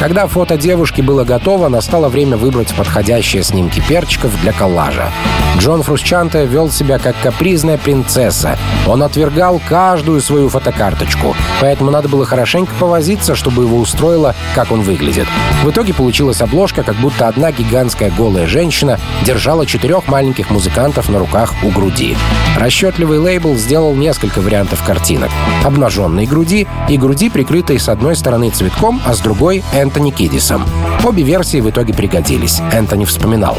Когда 0.00 0.28
фото 0.28 0.56
девушки 0.56 1.00
было 1.00 1.24
готово, 1.24 1.68
настало 1.68 2.08
время 2.08 2.36
выбрать 2.36 2.72
подходящие 2.72 3.42
снимки 3.42 3.82
перчиков 3.88 4.40
для 4.42 4.52
коллажа. 4.52 5.10
Джон 5.58 5.82
Фрусчанте 5.82 6.46
вел 6.46 6.70
себя 6.70 7.00
как 7.00 7.16
капризная 7.20 7.78
принцесса. 7.78 8.56
Он 8.86 9.02
отвергал 9.02 9.60
каждую 9.68 10.20
свою 10.20 10.48
фотокарточку, 10.50 11.34
поэтому 11.60 11.90
надо 11.90 12.08
было 12.08 12.24
хорошенько 12.24 12.72
повозиться, 12.78 13.34
чтобы 13.34 13.64
его 13.64 13.78
устроило, 13.78 14.36
как 14.54 14.70
он 14.70 14.82
выглядит. 14.82 15.26
В 15.64 15.70
итоге 15.70 15.92
получилась 15.92 16.40
обложка, 16.40 16.84
как 16.84 16.94
будто 16.96 17.26
одна 17.26 17.50
гигантская 17.50 18.12
голая 18.16 18.46
женщина 18.46 19.00
держала 19.24 19.66
четырех 19.66 20.06
маленьких 20.06 20.50
музыкантов 20.50 21.08
на 21.08 21.18
руках 21.18 21.52
у 21.64 21.70
груди. 21.70 22.16
Расчетливый 22.56 23.18
лейбл 23.18 23.56
сделал 23.56 23.94
несколько 23.94 24.40
вариантов 24.40 24.84
картинок. 24.84 25.30
Обнаженной 25.64 26.26
груди 26.26 26.68
и 26.88 26.96
груди, 26.96 27.30
прикрытой 27.30 27.80
с 27.80 27.88
одной 27.88 28.14
стороны 28.14 28.50
цветком, 28.50 29.02
а 29.04 29.14
с 29.14 29.18
другой— 29.18 29.64
Энтони 29.88 30.10
Кидисом. 30.10 30.66
Обе 31.02 31.22
версии 31.22 31.62
в 31.62 31.70
итоге 31.70 31.94
пригодились, 31.94 32.60
Энтони 32.72 33.06
вспоминал. 33.06 33.56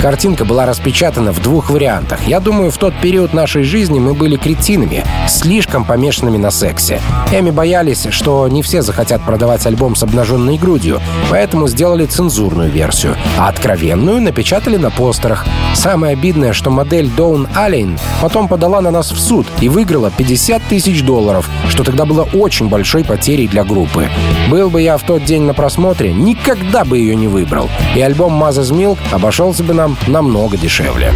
Картинка 0.00 0.44
была 0.44 0.66
распечатана 0.66 1.32
в 1.32 1.42
двух 1.42 1.70
вариантах. 1.70 2.28
Я 2.28 2.38
думаю, 2.38 2.70
в 2.70 2.76
тот 2.76 2.94
период 3.00 3.34
нашей 3.34 3.64
жизни 3.64 3.98
мы 3.98 4.14
были 4.14 4.36
кретинами, 4.36 5.02
слишком 5.28 5.84
помешанными 5.84 6.36
на 6.36 6.52
сексе. 6.52 7.00
Эми 7.32 7.50
боялись, 7.50 8.06
что 8.10 8.46
не 8.46 8.62
все 8.62 8.82
захотят 8.82 9.24
продавать 9.24 9.66
альбом 9.66 9.96
с 9.96 10.04
обнаженной 10.04 10.58
грудью, 10.58 11.00
поэтому 11.28 11.66
сделали 11.66 12.06
цензурную 12.06 12.70
версию, 12.70 13.16
а 13.36 13.48
откровенную 13.48 14.20
напечатали 14.20 14.76
на 14.76 14.92
постерах. 14.92 15.44
Самое 15.74 16.12
обидное, 16.12 16.52
что 16.52 16.70
модель 16.70 17.10
Доун 17.10 17.48
Аллен 17.56 17.98
потом 18.22 18.46
подала 18.46 18.80
на 18.80 18.92
нас 18.92 19.10
в 19.10 19.18
суд 19.18 19.46
и 19.60 19.68
выиграла 19.68 20.12
50 20.16 20.62
тысяч 20.68 21.02
долларов, 21.02 21.48
что 21.68 21.82
тогда 21.82 22.04
было 22.04 22.28
очень 22.32 22.68
большой 22.68 23.02
потерей 23.02 23.48
для 23.48 23.64
группы. 23.64 24.08
Был 24.48 24.70
бы 24.70 24.80
я 24.82 24.98
в 24.98 25.02
тот 25.02 25.24
день 25.24 25.42
на 25.42 25.54
просмотре, 25.64 26.12
никогда 26.12 26.84
бы 26.84 26.98
ее 26.98 27.16
не 27.16 27.26
выбрал. 27.26 27.70
И 27.96 28.00
альбом 28.02 28.34
Mother's 28.42 28.70
Milk 28.70 28.98
обошелся 29.10 29.62
бы 29.64 29.72
нам 29.72 29.96
намного 30.06 30.58
дешевле. 30.58 31.10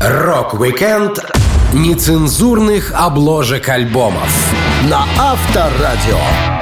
Рок-викенд 0.00 1.24
нецензурных 1.72 2.92
обложек 2.96 3.68
альбомов 3.68 4.28
на 4.88 5.04
Авторадио. 5.16 6.59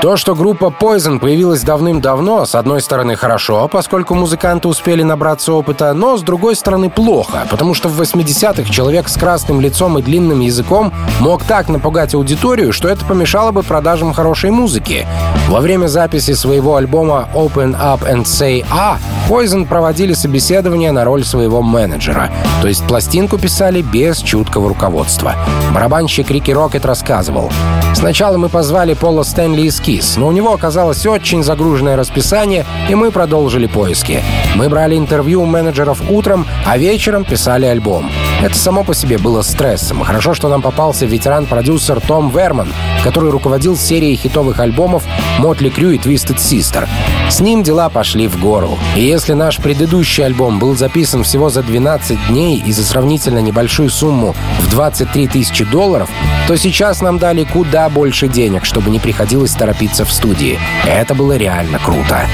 То, 0.00 0.16
что 0.16 0.34
группа 0.34 0.72
Poison 0.80 1.18
появилась 1.18 1.62
давным-давно, 1.62 2.46
с 2.46 2.54
одной 2.54 2.80
стороны 2.80 3.16
хорошо, 3.16 3.68
поскольку 3.68 4.14
музыканты 4.14 4.66
успели 4.66 5.02
набраться 5.02 5.52
опыта, 5.52 5.92
но 5.92 6.16
с 6.16 6.22
другой 6.22 6.56
стороны 6.56 6.88
плохо, 6.88 7.46
потому 7.50 7.74
что 7.74 7.90
в 7.90 8.00
80-х 8.00 8.72
человек 8.72 9.10
с 9.10 9.18
красным 9.18 9.60
лицом 9.60 9.98
и 9.98 10.02
длинным 10.02 10.40
языком 10.40 10.90
мог 11.20 11.44
так 11.44 11.68
напугать 11.68 12.14
аудиторию, 12.14 12.72
что 12.72 12.88
это 12.88 13.04
помешало 13.04 13.52
бы 13.52 13.62
продажам 13.62 14.14
хорошей 14.14 14.50
музыки. 14.50 15.06
Во 15.48 15.60
время 15.60 15.86
записи 15.86 16.32
своего 16.32 16.76
альбома 16.76 17.28
Open 17.34 17.78
Up 17.78 18.00
and 18.10 18.24
Say 18.24 18.64
Ah 18.70 18.96
Poison 19.28 19.66
проводили 19.66 20.14
собеседование 20.14 20.92
на 20.92 21.04
роль 21.04 21.24
своего 21.24 21.60
менеджера, 21.60 22.30
то 22.62 22.68
есть 22.68 22.86
пластинку 22.86 23.36
писали 23.36 23.82
без 23.82 24.18
чуткого 24.18 24.70
руководства. 24.70 25.34
Барабанщик 25.74 26.30
Рики 26.30 26.52
Рокет 26.52 26.86
рассказывал. 26.86 27.52
«Сначала 27.94 28.38
мы 28.38 28.48
позвали 28.48 28.94
Пола 28.94 29.24
Стэнли 29.24 29.62
из 29.62 29.78
Kiss, 29.90 30.18
но 30.20 30.28
у 30.28 30.32
него 30.32 30.52
оказалось 30.52 31.04
очень 31.04 31.42
загруженное 31.42 31.96
расписание, 31.96 32.64
и 32.88 32.94
мы 32.94 33.10
продолжили 33.10 33.66
поиски. 33.66 34.22
Мы 34.54 34.68
брали 34.68 34.96
интервью 34.96 35.42
у 35.42 35.46
менеджеров 35.46 36.00
утром, 36.08 36.46
а 36.64 36.78
вечером 36.78 37.24
писали 37.24 37.66
альбом. 37.66 38.08
Это 38.40 38.54
само 38.56 38.84
по 38.84 38.94
себе 38.94 39.18
было 39.18 39.42
стрессом. 39.42 40.02
Хорошо, 40.02 40.32
что 40.32 40.48
нам 40.48 40.62
попался 40.62 41.06
ветеран-продюсер 41.06 42.00
Том 42.00 42.30
Верман, 42.30 42.72
который 43.02 43.30
руководил 43.30 43.76
серией 43.76 44.16
хитовых 44.16 44.60
альбомов 44.60 45.02
«Мотли 45.38 45.70
Крю» 45.70 45.90
и 45.90 45.98
«Twisted 45.98 46.36
Sister». 46.36 46.88
С 47.28 47.40
ним 47.40 47.62
дела 47.62 47.88
пошли 47.88 48.28
в 48.28 48.40
гору. 48.40 48.78
И 48.96 49.02
если 49.02 49.32
наш 49.32 49.56
предыдущий 49.56 50.24
альбом 50.24 50.58
был 50.58 50.76
записан 50.76 51.24
всего 51.24 51.50
за 51.50 51.62
12 51.62 52.28
дней 52.28 52.62
и 52.64 52.72
за 52.72 52.84
сравнительно 52.84 53.40
небольшую 53.40 53.90
сумму 53.90 54.34
в 54.60 54.70
23 54.70 55.26
тысячи 55.28 55.64
долларов, 55.64 56.08
то 56.46 56.56
сейчас 56.56 57.00
нам 57.00 57.18
дали 57.18 57.44
куда 57.44 57.88
больше 57.88 58.28
денег, 58.28 58.64
чтобы 58.64 58.90
не 58.90 58.98
приходилось 58.98 59.52
торопиться 59.52 59.79
в 59.88 60.12
студии. 60.12 60.58
Это 60.86 61.14
было 61.14 61.36
реально 61.36 61.78
круто. 61.78 62.26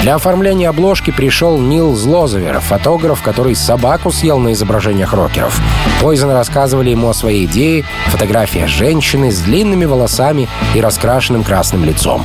Для 0.00 0.16
оформления 0.16 0.68
обложки 0.68 1.10
пришел 1.10 1.58
Нил 1.58 1.94
Злозовер, 1.94 2.60
фотограф, 2.60 3.22
который 3.22 3.54
собаку 3.54 4.12
съел 4.12 4.38
на 4.38 4.52
изображениях 4.52 5.12
рокеров. 5.12 5.60
Пойзен 6.00 6.30
рассказывали 6.30 6.90
ему 6.90 7.08
о 7.08 7.14
своей 7.14 7.46
идее— 7.46 7.84
фотография 8.06 8.66
женщины 8.66 9.32
с 9.32 9.40
длинными 9.40 9.86
волосами 9.86 10.48
и 10.74 10.80
раскрашенным 10.80 11.42
красным 11.42 11.84
лицом. 11.84 12.24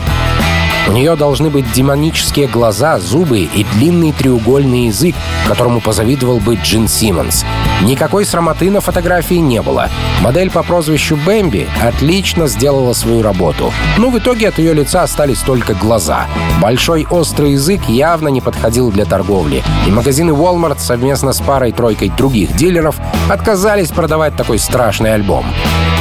У 0.87 0.91
нее 0.91 1.15
должны 1.15 1.49
быть 1.49 1.71
демонические 1.71 2.47
глаза, 2.47 2.99
зубы 2.99 3.41
и 3.41 3.65
длинный 3.75 4.11
треугольный 4.11 4.87
язык, 4.87 5.15
которому 5.47 5.81
позавидовал 5.81 6.39
бы 6.39 6.55
Джин 6.55 6.87
Симмонс. 6.87 7.45
Никакой 7.81 8.25
срамоты 8.25 8.69
на 8.69 8.81
фотографии 8.81 9.35
не 9.35 9.61
было. 9.61 9.89
Модель 10.21 10.51
по 10.51 10.63
прозвищу 10.63 11.17
Бэмби 11.25 11.67
отлично 11.81 12.47
сделала 12.47 12.93
свою 12.93 13.21
работу. 13.21 13.71
Но 13.97 14.09
в 14.09 14.19
итоге 14.19 14.49
от 14.49 14.59
ее 14.59 14.73
лица 14.73 15.03
остались 15.03 15.39
только 15.39 15.73
глаза. 15.73 16.25
Большой 16.61 17.07
острый 17.09 17.53
язык 17.53 17.81
явно 17.87 18.27
не 18.27 18.41
подходил 18.41 18.91
для 18.91 19.05
торговли. 19.05 19.63
И 19.87 19.91
магазины 19.91 20.31
Walmart 20.31 20.79
совместно 20.79 21.31
с 21.31 21.39
парой-тройкой 21.39 22.09
других 22.09 22.53
дилеров 22.55 22.97
отказались 23.29 23.91
продавать 23.91 24.35
такой 24.35 24.59
страшный 24.59 25.13
альбом. 25.13 25.45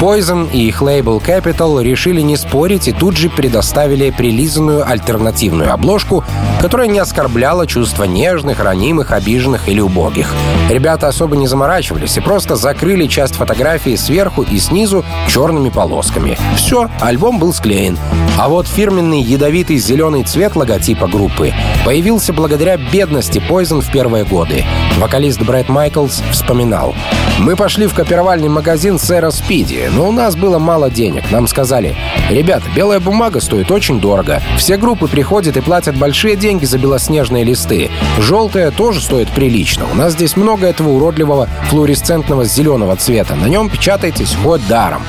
Poison 0.01 0.49
и 0.53 0.69
их 0.69 0.81
лейбл 0.81 1.19
Capital 1.19 1.83
решили 1.83 2.21
не 2.21 2.37
спорить 2.37 2.87
и 2.87 2.93
тут 2.93 3.17
же 3.17 3.29
предоставили 3.31 4.11
прилизанную 4.11 4.89
альтернативную 4.89 5.73
обложку, 5.73 6.25
которая 6.61 6.87
не 6.87 7.01
оскорбляла 7.01 7.67
чувства 7.67 8.05
нежных, 8.05 8.61
ранимых, 8.61 9.11
обиженных 9.11 9.69
или 9.69 9.81
убогих. 9.81 10.33
Ребята 10.69 11.09
особо 11.09 11.37
не 11.37 11.49
заморачивались 11.49 11.68
и 12.17 12.21
просто 12.21 12.57
закрыли 12.57 13.07
часть 13.07 13.35
фотографии 13.35 13.95
сверху 13.95 14.43
и 14.43 14.59
снизу 14.59 15.05
черными 15.29 15.69
полосками. 15.69 16.39
Все, 16.57 16.89
альбом 17.01 17.39
был 17.39 17.53
склеен. 17.53 17.99
А 18.39 18.49
вот 18.49 18.67
фирменный 18.67 19.21
ядовитый 19.21 19.77
зеленый 19.77 20.25
цвет 20.25 20.57
логотипа 20.57 21.07
группы 21.09 21.53
появился 21.85 22.33
благодаря 22.33 22.79
бедности 22.79 23.39
Poison 23.39 23.83
в 23.83 23.93
первые 23.93 24.25
годы. 24.25 24.65
Вокалист 24.99 25.43
Брэд 25.43 25.69
Майклс 25.69 26.23
вспоминал. 26.31 26.95
«Мы 27.39 27.55
пошли 27.55 27.87
в 27.87 27.95
копировальный 27.95 28.49
магазин 28.49 28.99
сэра 28.99 29.31
Спиди, 29.31 29.89
но 29.93 30.09
у 30.09 30.13
нас 30.13 30.37
было 30.37 30.59
мало 30.59 30.89
денег. 30.91 31.31
Нам 31.31 31.47
сказали, 31.47 31.95
ребята, 32.31 32.65
белая 32.75 32.99
бумага 32.99 33.41
стоит 33.41 33.71
очень 33.71 34.01
дорого. 34.01 34.43
Все 34.57 34.77
группы 34.77 35.07
приходят 35.07 35.57
и 35.57 35.61
платят 35.61 35.97
большие 35.97 36.35
деньги 36.35 36.65
за 36.65 36.79
белоснежные 36.79 37.45
листы. 37.45 37.91
Желтая 38.19 38.71
тоже 38.71 39.01
стоит 39.01 39.29
прилично. 39.31 39.85
У 39.93 39.95
нас 39.95 40.15
здесь 40.15 40.37
много 40.37 40.67
этого 40.67 40.91
уродливого 40.91 41.49
флуоресцентного 41.65 42.45
зеленого 42.45 42.97
цвета. 42.97 43.35
На 43.35 43.47
нем 43.47 43.69
печатайтесь 43.69 44.37
хоть 44.43 44.67
даром. 44.67 45.03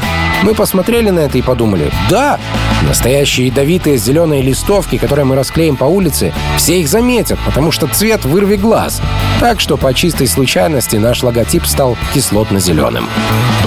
Мы 0.44 0.53
посмотрели 0.56 1.10
на 1.10 1.20
это 1.20 1.38
и 1.38 1.41
подумали, 1.41 1.91
да, 2.10 2.39
настоящие 2.88 3.48
ядовитые 3.48 3.98
зеленые 3.98 4.41
листовки, 4.41 4.98
которые 4.98 5.25
мы 5.25 5.36
расклеим 5.36 5.75
по 5.75 5.84
улице, 5.84 6.34
все 6.56 6.79
их 6.79 6.88
заметят, 6.88 7.39
потому 7.46 7.72
что 7.72 7.88
цвет 7.88 8.24
вырви 8.24 8.56
глаз. 8.56 9.01
Так 9.41 9.60
что 9.60 9.75
по 9.75 9.94
чистой 9.94 10.27
случайности 10.27 10.96
наш 10.96 11.24
логотип 11.24 11.65
стал 11.65 11.98
кислотно-зеленым. 12.13 13.10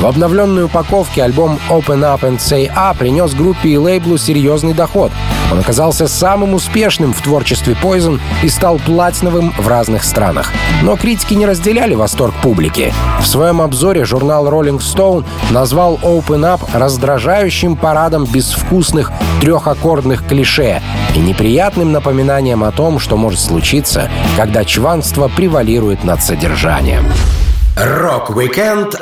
В 0.01 0.07
обновленной 0.07 0.65
упаковке 0.65 1.23
альбом 1.23 1.59
Open 1.69 2.01
Up 2.01 2.21
and 2.21 2.39
Say 2.39 2.71
A 2.75 2.95
принес 2.95 3.35
группе 3.35 3.69
и 3.69 3.77
лейблу 3.77 4.17
серьезный 4.17 4.73
доход. 4.73 5.13
Он 5.53 5.59
оказался 5.59 6.09
самым 6.09 6.55
успешным 6.55 7.13
в 7.13 7.21
творчестве 7.21 7.77
Poison 7.81 8.19
и 8.43 8.49
стал 8.49 8.79
платиновым 8.79 9.53
в 9.59 9.69
разных 9.69 10.03
странах. 10.03 10.51
Но 10.81 10.97
критики 10.97 11.35
не 11.35 11.45
разделяли 11.45 11.95
восторг 11.95 12.33
публики. 12.43 12.95
В 13.21 13.27
своем 13.27 13.61
обзоре 13.61 14.07
журнал 14.07 14.49
Rolling 14.49 14.79
Stone 14.79 15.27
назвал 15.51 15.97
Open 16.03 16.57
Up 16.57 16.63
раздражающим 16.73 17.77
парадом 17.77 18.25
безвкусных 18.25 19.13
трехаккордных 19.43 20.27
клише 20.27 20.81
и 21.15 21.19
неприятным 21.19 21.93
напоминанием 21.93 22.65
о 22.65 22.73
том, 22.73 22.99
что 22.99 23.19
может 23.19 23.39
случиться, 23.39 24.11
когда 24.39 24.65
чванство 24.65 25.29
превалирует 25.29 26.03
над 26.03 26.23
содержанием. 26.23 27.05
Рок-викенд 27.77 28.95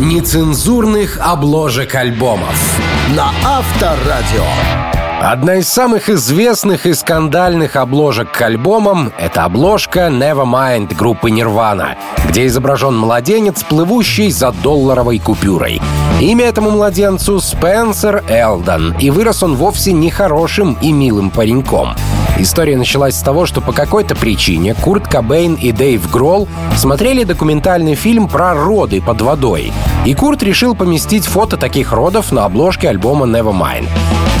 нецензурных 0.00 1.20
обложек 1.22 1.94
альбомов 1.94 2.80
на 3.14 3.30
Авторадио. 3.44 4.91
Одна 5.20 5.56
из 5.56 5.68
самых 5.68 6.08
известных 6.08 6.86
и 6.86 6.94
скандальных 6.94 7.76
обложек 7.76 8.32
к 8.32 8.42
альбомам— 8.42 9.12
это 9.18 9.44
обложка 9.44 10.08
Nevermind 10.08 10.94
группы 10.96 11.30
Nirvana, 11.30 11.96
где 12.28 12.46
изображен 12.46 12.96
младенец, 12.96 13.62
плывущий 13.62 14.30
за 14.30 14.52
долларовой 14.52 15.18
купюрой. 15.18 15.80
Имя 16.20 16.46
этому 16.46 16.70
младенцу— 16.70 17.40
Спенсер 17.40 18.24
Элдон, 18.28 18.94
и 18.98 19.10
вырос 19.10 19.42
он 19.42 19.56
вовсе 19.56 19.92
не 19.92 20.10
хорошим 20.10 20.76
и 20.80 20.92
милым 20.92 21.30
пареньком. 21.30 21.94
История 22.38 22.76
началась 22.76 23.14
с 23.14 23.22
того, 23.22 23.46
что 23.46 23.60
по 23.60 23.72
какой-то 23.72 24.16
причине 24.16 24.74
Курт 24.74 25.06
Кобейн 25.06 25.54
и 25.54 25.70
Дэйв 25.70 26.10
Гролл 26.10 26.48
смотрели 26.76 27.24
документальный 27.24 27.94
фильм 27.94 28.28
про 28.28 28.54
роды 28.54 29.00
под 29.00 29.20
водой. 29.20 29.72
И 30.04 30.14
Курт 30.14 30.42
решил 30.42 30.74
поместить 30.74 31.26
фото 31.26 31.56
таких 31.56 31.92
родов 31.92 32.32
на 32.32 32.44
обложке 32.44 32.88
альбома 32.88 33.24
Nevermind. 33.26 33.88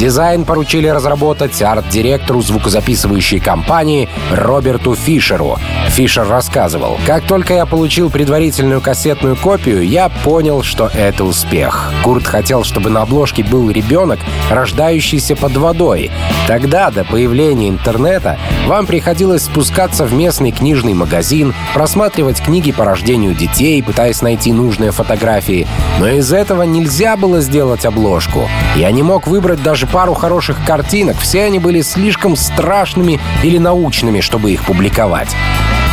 Дизайн 0.00 0.44
поручили 0.44 0.88
разработать 0.88 1.62
арт-директору 1.62 2.42
звукозаписывающей 2.42 3.38
компании 3.38 4.08
Роберту 4.32 4.96
Фишеру. 4.96 5.60
Фишер 5.90 6.26
рассказывал, 6.26 6.98
«Как 7.06 7.22
только 7.22 7.54
я 7.54 7.66
получил 7.66 8.10
предварительную 8.10 8.80
кассетную 8.80 9.36
копию, 9.36 9.86
я 9.86 10.08
понял, 10.08 10.64
что 10.64 10.90
это 10.92 11.22
успех. 11.22 11.92
Курт 12.02 12.26
хотел, 12.26 12.64
чтобы 12.64 12.90
на 12.90 13.02
обложке 13.02 13.44
был 13.44 13.70
ребенок, 13.70 14.18
рождающийся 14.50 15.36
под 15.36 15.56
водой. 15.56 16.10
Тогда, 16.48 16.90
до 16.90 17.04
появления 17.04 17.68
интернета, 17.68 18.40
вам 18.66 18.86
приходилось 18.86 19.44
спускаться 19.44 20.04
в 20.04 20.12
местный 20.12 20.50
книжный 20.50 20.94
магазин, 20.94 21.54
просматривать 21.74 22.42
книги 22.42 22.72
по 22.72 22.84
рождению 22.84 23.36
детей, 23.36 23.80
пытаясь 23.80 24.20
найти 24.20 24.52
нужные 24.52 24.90
фотографии. 24.90 25.51
Но 25.98 26.08
из 26.08 26.32
этого 26.32 26.62
нельзя 26.62 27.16
было 27.16 27.40
сделать 27.40 27.84
обложку. 27.84 28.48
Я 28.76 28.90
не 28.90 29.02
мог 29.02 29.26
выбрать 29.26 29.62
даже 29.62 29.86
пару 29.86 30.14
хороших 30.14 30.64
картинок, 30.64 31.16
все 31.18 31.44
они 31.44 31.58
были 31.58 31.82
слишком 31.82 32.36
страшными 32.36 33.20
или 33.42 33.58
научными, 33.58 34.20
чтобы 34.20 34.52
их 34.52 34.64
публиковать. 34.64 35.36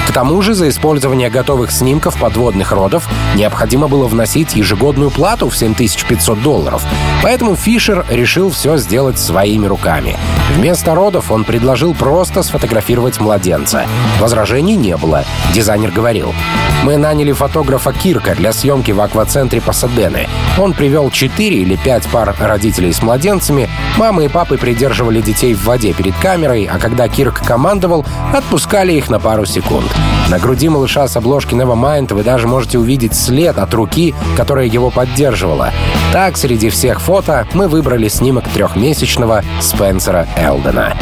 К 0.09 0.11
тому 0.11 0.41
же 0.41 0.55
за 0.55 0.69
использование 0.69 1.29
готовых 1.29 1.69
снимков 1.71 2.17
подводных 2.19 2.71
родов 2.71 3.07
необходимо 3.35 3.87
было 3.87 4.07
вносить 4.07 4.55
ежегодную 4.55 5.11
плату 5.11 5.49
в 5.49 5.55
7500 5.55 6.41
долларов. 6.41 6.83
Поэтому 7.21 7.55
Фишер 7.55 8.03
решил 8.09 8.49
все 8.49 8.77
сделать 8.77 9.19
своими 9.19 9.67
руками. 9.67 10.17
Вместо 10.55 10.95
родов 10.95 11.31
он 11.31 11.43
предложил 11.43 11.93
просто 11.93 12.41
сфотографировать 12.41 13.19
младенца. 13.19 13.85
Возражений 14.19 14.75
не 14.75 14.97
было. 14.97 15.25
Дизайнер 15.53 15.91
говорил, 15.91 16.33
«Мы 16.83 16.97
наняли 16.97 17.31
фотографа 17.31 17.93
Кирка 17.93 18.33
для 18.33 18.51
съемки 18.51 18.89
в 18.91 18.99
аквацентре 19.01 19.61
Пасадены. 19.61 20.27
Он 20.57 20.73
привел 20.73 21.11
4 21.11 21.55
или 21.55 21.75
5 21.75 22.07
пар 22.07 22.35
родителей 22.39 22.93
с 22.93 23.03
младенцами. 23.03 23.69
Мамы 23.97 24.25
и 24.25 24.27
папы 24.27 24.57
придерживали 24.57 25.21
детей 25.21 25.53
в 25.53 25.65
воде 25.65 25.93
перед 25.93 26.15
камерой, 26.15 26.65
а 26.65 26.79
когда 26.79 27.07
Кирк 27.07 27.45
командовал, 27.45 28.05
отпускали 28.33 28.93
их 28.93 29.09
на 29.09 29.19
пару 29.19 29.45
секунд. 29.45 29.85
На 30.29 30.37
груди 30.37 30.69
малыша 30.69 31.07
с 31.07 31.17
обложки 31.17 31.55
Nevermind 31.55 32.13
вы 32.13 32.23
даже 32.23 32.47
можете 32.47 32.77
увидеть 32.77 33.15
след 33.15 33.57
от 33.57 33.73
руки, 33.73 34.13
которая 34.37 34.67
его 34.67 34.91
поддерживала. 34.91 35.71
Так, 36.13 36.37
среди 36.37 36.69
всех 36.69 37.01
фото 37.01 37.47
мы 37.53 37.67
выбрали 37.67 38.07
снимок 38.07 38.47
трехмесячного 38.49 39.43
Спенсера 39.59 40.27
Элдена. 40.37 40.95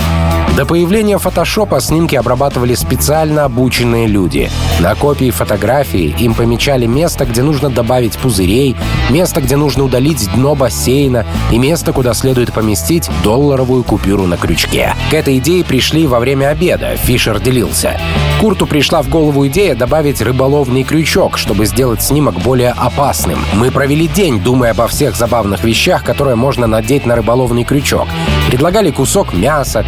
До 0.57 0.65
появления 0.65 1.19
фотошопа 1.19 1.79
снимки 1.79 2.15
обрабатывали 2.15 2.73
специально 2.73 3.45
обученные 3.45 4.07
люди. 4.07 4.49
На 4.79 4.95
копии 4.95 5.29
фотографии 5.29 6.15
им 6.17 6.33
помечали 6.33 6.87
место, 6.87 7.25
где 7.25 7.43
нужно 7.43 7.69
добавить 7.69 8.17
пузырей, 8.17 8.75
место, 9.11 9.39
где 9.39 9.55
нужно 9.55 9.83
удалить 9.83 10.27
дно 10.33 10.55
бассейна 10.55 11.27
и 11.51 11.59
место, 11.59 11.93
куда 11.93 12.15
следует 12.15 12.53
поместить 12.53 13.07
долларовую 13.23 13.83
купюру 13.83 14.25
на 14.25 14.35
крючке. 14.35 14.95
К 15.11 15.13
этой 15.13 15.37
идее 15.37 15.63
пришли 15.63 16.07
во 16.07 16.19
время 16.19 16.47
обеда, 16.47 16.97
Фишер 16.97 17.39
делился. 17.39 18.01
Курту 18.41 18.65
пришла 18.65 19.03
в 19.03 19.09
голову 19.09 19.45
идея 19.47 19.75
добавить 19.75 20.21
рыболовный 20.21 20.83
крючок, 20.83 21.37
чтобы 21.37 21.67
сделать 21.67 22.01
снимок 22.01 22.35
более 22.39 22.71
опасным. 22.71 23.39
Мы 23.53 23.69
провели 23.69 24.07
день, 24.07 24.39
думая 24.39 24.71
обо 24.71 24.87
всех 24.87 25.15
забавных 25.15 25.63
вещах, 25.63 26.03
которые 26.03 26.35
можно 26.35 26.65
надеть 26.65 27.05
на 27.05 27.15
рыболовный 27.15 27.63
крючок. 27.63 28.07
Предлагали 28.47 28.91
кусок 28.91 29.33
мяса, 29.33 29.83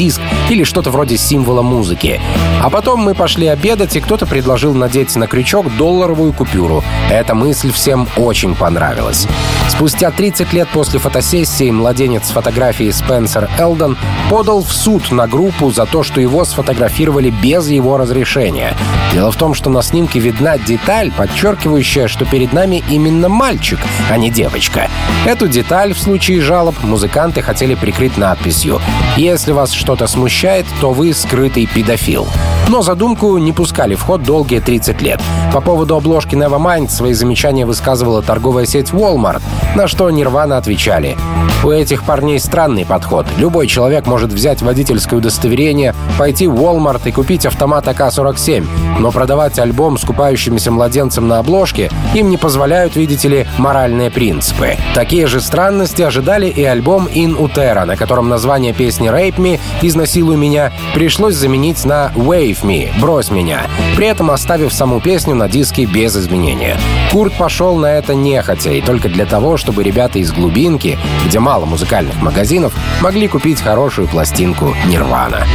компакт-диск 0.00 0.39
или 0.50 0.64
что-то 0.64 0.90
вроде 0.90 1.16
символа 1.16 1.62
музыки. 1.62 2.20
А 2.60 2.70
потом 2.70 3.00
мы 3.00 3.14
пошли 3.14 3.46
обедать, 3.46 3.94
и 3.94 4.00
кто-то 4.00 4.26
предложил 4.26 4.74
надеть 4.74 5.14
на 5.14 5.28
крючок 5.28 5.66
долларовую 5.76 6.32
купюру. 6.32 6.82
Эта 7.08 7.34
мысль 7.36 7.72
всем 7.72 8.08
очень 8.16 8.56
понравилась. 8.56 9.28
Спустя 9.68 10.10
30 10.10 10.52
лет 10.52 10.68
после 10.68 10.98
фотосессии 10.98 11.70
младенец 11.70 12.26
с 12.26 12.30
фотографией 12.32 12.90
Спенсер 12.90 13.48
Элдон 13.58 13.96
подал 14.28 14.62
в 14.62 14.72
суд 14.72 15.12
на 15.12 15.28
группу 15.28 15.70
за 15.70 15.86
то, 15.86 16.02
что 16.02 16.20
его 16.20 16.44
сфотографировали 16.44 17.30
без 17.30 17.68
его 17.68 17.96
разрешения. 17.96 18.74
Дело 19.12 19.30
в 19.30 19.36
том, 19.36 19.54
что 19.54 19.70
на 19.70 19.82
снимке 19.82 20.18
видна 20.18 20.58
деталь, 20.58 21.12
подчеркивающая, 21.12 22.08
что 22.08 22.24
перед 22.24 22.52
нами 22.52 22.82
именно 22.90 23.28
мальчик, 23.28 23.78
а 24.10 24.16
не 24.16 24.30
девочка. 24.30 24.88
Эту 25.24 25.46
деталь 25.46 25.94
в 25.94 25.98
случае 25.98 26.40
жалоб 26.40 26.74
музыканты 26.82 27.40
хотели 27.40 27.74
прикрыть 27.74 28.18
надписью 28.18 28.80
«Если 29.16 29.52
вас 29.52 29.72
что-то 29.72 30.06
смущает, 30.08 30.39
то 30.80 30.92
вы 30.92 31.12
скрытый 31.12 31.66
педофил». 31.66 32.26
Но 32.68 32.82
задумку 32.82 33.36
не 33.38 33.52
пускали 33.52 33.96
в 33.96 34.02
ход 34.02 34.22
долгие 34.22 34.60
30 34.60 35.02
лет. 35.02 35.20
По 35.52 35.60
поводу 35.60 35.96
обложки 35.96 36.36
Nevermind 36.36 36.88
свои 36.88 37.14
замечания 37.14 37.66
высказывала 37.66 38.22
торговая 38.22 38.64
сеть 38.64 38.90
Walmart, 38.90 39.42
на 39.74 39.88
что 39.88 40.08
Нирвана 40.08 40.56
отвечали. 40.56 41.16
У 41.64 41.70
этих 41.70 42.04
парней 42.04 42.38
странный 42.38 42.86
подход. 42.86 43.26
Любой 43.36 43.66
человек 43.66 44.06
может 44.06 44.32
взять 44.32 44.62
водительское 44.62 45.18
удостоверение, 45.18 45.94
пойти 46.16 46.46
в 46.46 46.54
Walmart 46.54 47.02
и 47.04 47.12
купить 47.12 47.44
автомат 47.44 47.88
АК-47, 47.88 48.64
но 49.00 49.10
продавать 49.10 49.58
альбом 49.58 49.98
с 49.98 50.04
купающимися 50.04 50.70
младенцем 50.70 51.26
на 51.26 51.38
обложке 51.38 51.90
им 52.14 52.30
не 52.30 52.36
позволяют, 52.36 52.94
видите 52.96 53.28
ли, 53.28 53.46
моральные 53.58 54.10
принципы. 54.10 54.76
Такие 54.94 55.26
же 55.26 55.40
странности 55.40 56.02
ожидали 56.02 56.46
и 56.46 56.62
альбом 56.62 57.08
In 57.08 57.36
Utero, 57.36 57.84
на 57.84 57.96
котором 57.96 58.28
название 58.28 58.72
песни 58.72 59.10
«Rape 59.10 59.36
Me» 59.36 59.60
«Изнасилуй 59.82 60.29
меня» 60.36 60.72
пришлось 60.94 61.34
заменить 61.34 61.84
на 61.84 62.12
«Wave 62.14 62.62
Me» 62.62 62.90
«Брось 63.00 63.30
меня», 63.30 63.66
при 63.96 64.06
этом 64.06 64.30
оставив 64.30 64.72
саму 64.72 65.00
песню 65.00 65.34
на 65.34 65.48
диске 65.48 65.84
без 65.84 66.16
изменения. 66.16 66.78
Курт 67.10 67.34
пошел 67.34 67.76
на 67.76 67.86
это 67.86 68.14
нехотя, 68.14 68.70
и 68.70 68.80
только 68.80 69.08
для 69.08 69.26
того, 69.26 69.56
чтобы 69.56 69.82
ребята 69.82 70.18
из 70.18 70.32
глубинки, 70.32 70.98
где 71.26 71.38
мало 71.38 71.64
музыкальных 71.64 72.16
магазинов, 72.22 72.72
могли 73.00 73.28
купить 73.28 73.60
хорошую 73.60 74.08
пластинку 74.08 74.74
«Нирвана». 74.86 75.46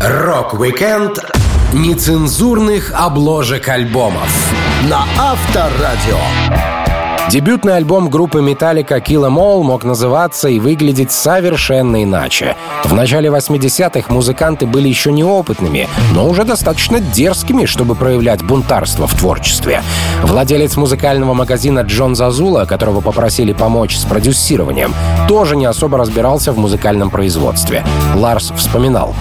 Рок-викенд 0.00 1.18
нецензурных 1.72 2.92
обложек 2.96 3.68
альбомов 3.68 4.28
на 4.88 5.04
Авторадио. 5.18 6.79
Дебютный 7.30 7.76
альбом 7.76 8.10
группы 8.10 8.40
Metallica 8.40 9.00
Kill 9.00 9.28
Em 9.28 9.36
All 9.36 9.62
мог 9.62 9.84
называться 9.84 10.48
и 10.48 10.58
выглядеть 10.58 11.12
совершенно 11.12 12.02
иначе. 12.02 12.56
В 12.82 12.92
начале 12.92 13.28
80-х 13.28 14.12
музыканты 14.12 14.66
были 14.66 14.88
еще 14.88 15.12
неопытными, 15.12 15.88
но 16.12 16.28
уже 16.28 16.42
достаточно 16.42 16.98
дерзкими, 16.98 17.66
чтобы 17.66 17.94
проявлять 17.94 18.42
бунтарство 18.42 19.06
в 19.06 19.14
творчестве. 19.14 19.84
Владелец 20.24 20.76
музыкального 20.76 21.32
магазина 21.32 21.80
Джон 21.80 22.16
Зазула, 22.16 22.64
которого 22.64 23.00
попросили 23.00 23.52
помочь 23.52 23.96
с 23.96 24.04
продюсированием, 24.04 24.92
тоже 25.28 25.56
не 25.56 25.66
особо 25.66 25.98
разбирался 25.98 26.50
в 26.50 26.58
музыкальном 26.58 27.10
производстве. 27.10 27.84
Ларс 28.16 28.52
вспоминал. 28.56 29.14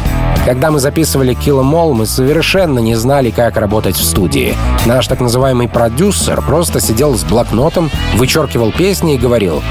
Когда 0.45 0.71
мы 0.71 0.79
записывали 0.79 1.35
Kill 1.35 1.61
Em 1.61 1.73
All, 1.73 1.93
мы 1.93 2.05
совершенно 2.05 2.79
не 2.79 2.95
знали, 2.95 3.29
как 3.29 3.57
работать 3.57 3.95
в 3.95 4.03
студии. 4.03 4.55
Наш 4.85 5.05
так 5.05 5.19
называемый 5.19 5.67
продюсер 5.67 6.41
просто 6.41 6.79
сидел 6.79 7.15
с 7.15 7.23
блокнотом, 7.23 7.91
вычеркивал 8.15 8.71
песни 8.71 9.15
и 9.15 9.17
говорил 9.17 9.61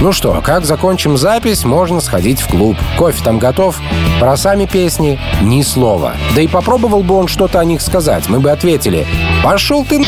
ну 0.00 0.12
что, 0.12 0.40
как 0.42 0.64
закончим 0.64 1.18
запись, 1.18 1.64
можно 1.66 2.00
сходить 2.00 2.40
в 2.40 2.48
клуб. 2.48 2.74
Кофе 2.96 3.22
там 3.22 3.38
готов. 3.38 3.78
Про 4.18 4.34
сами 4.38 4.64
песни 4.64 5.20
ни 5.42 5.60
слова. 5.60 6.14
Да 6.34 6.40
и 6.40 6.48
попробовал 6.48 7.02
бы 7.02 7.16
он 7.16 7.28
что-то 7.28 7.60
о 7.60 7.64
них 7.66 7.82
сказать, 7.82 8.26
мы 8.30 8.40
бы 8.40 8.50
ответили 8.50 9.06
«Пошел 9.44 9.84
ты 9.84 10.02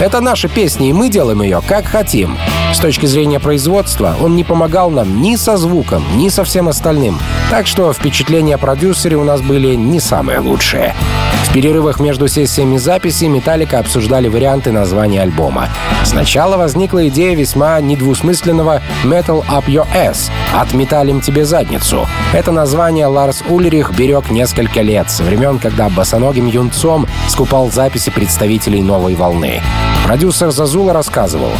это 0.00 0.20
наши 0.20 0.48
песни, 0.48 0.90
и 0.90 0.92
мы 0.92 1.08
делаем 1.08 1.40
ее 1.40 1.62
как 1.66 1.86
хотим. 1.86 2.36
С 2.74 2.78
точки 2.78 3.06
зрения 3.06 3.40
производства 3.40 4.14
он 4.20 4.36
не 4.36 4.44
помогал 4.44 4.90
нам 4.90 5.22
ни 5.22 5.36
со 5.36 5.56
звуком, 5.56 6.04
ни 6.16 6.28
со 6.28 6.44
всем 6.44 6.68
остальным. 6.68 7.18
Так 7.50 7.66
что 7.66 7.92
впечатления 7.92 8.56
о 8.56 8.58
продюсере 8.58 9.16
у 9.16 9.24
нас 9.24 9.40
были 9.40 9.74
не 9.74 10.00
самые 10.00 10.40
лучшие. 10.40 10.94
В 11.44 11.52
перерывах 11.52 12.00
между 12.00 12.26
сессиями 12.26 12.78
записи 12.78 13.26
Металлика 13.26 13.78
обсуждали 13.78 14.28
варианты 14.28 14.72
названия 14.72 15.22
альбома. 15.22 15.68
Сначала 16.02 16.56
возникла 16.56 17.06
идея 17.08 17.36
весьма 17.36 17.80
недвусмысленного 17.80 18.82
«Metal 19.04 19.44
Up 19.46 19.66
Your 19.66 19.86
Ass»— 19.94 20.30
«Отметалим 20.54 21.20
тебе 21.20 21.44
задницу». 21.44 22.08
Это 22.32 22.50
название 22.50 23.06
Ларс 23.06 23.42
Ульрих 23.48 23.92
берег 23.92 24.30
несколько 24.30 24.80
лет, 24.80 25.10
со 25.10 25.22
времен, 25.22 25.58
когда 25.58 25.88
босоногим 25.88 26.46
юнцом 26.46 27.06
скупал 27.28 27.70
записи 27.70 28.10
представителей 28.10 28.82
новой 28.82 29.14
волны. 29.14 29.60
Продюсер 30.04 30.50
Зазула 30.50 30.92
рассказывал. 30.92 31.50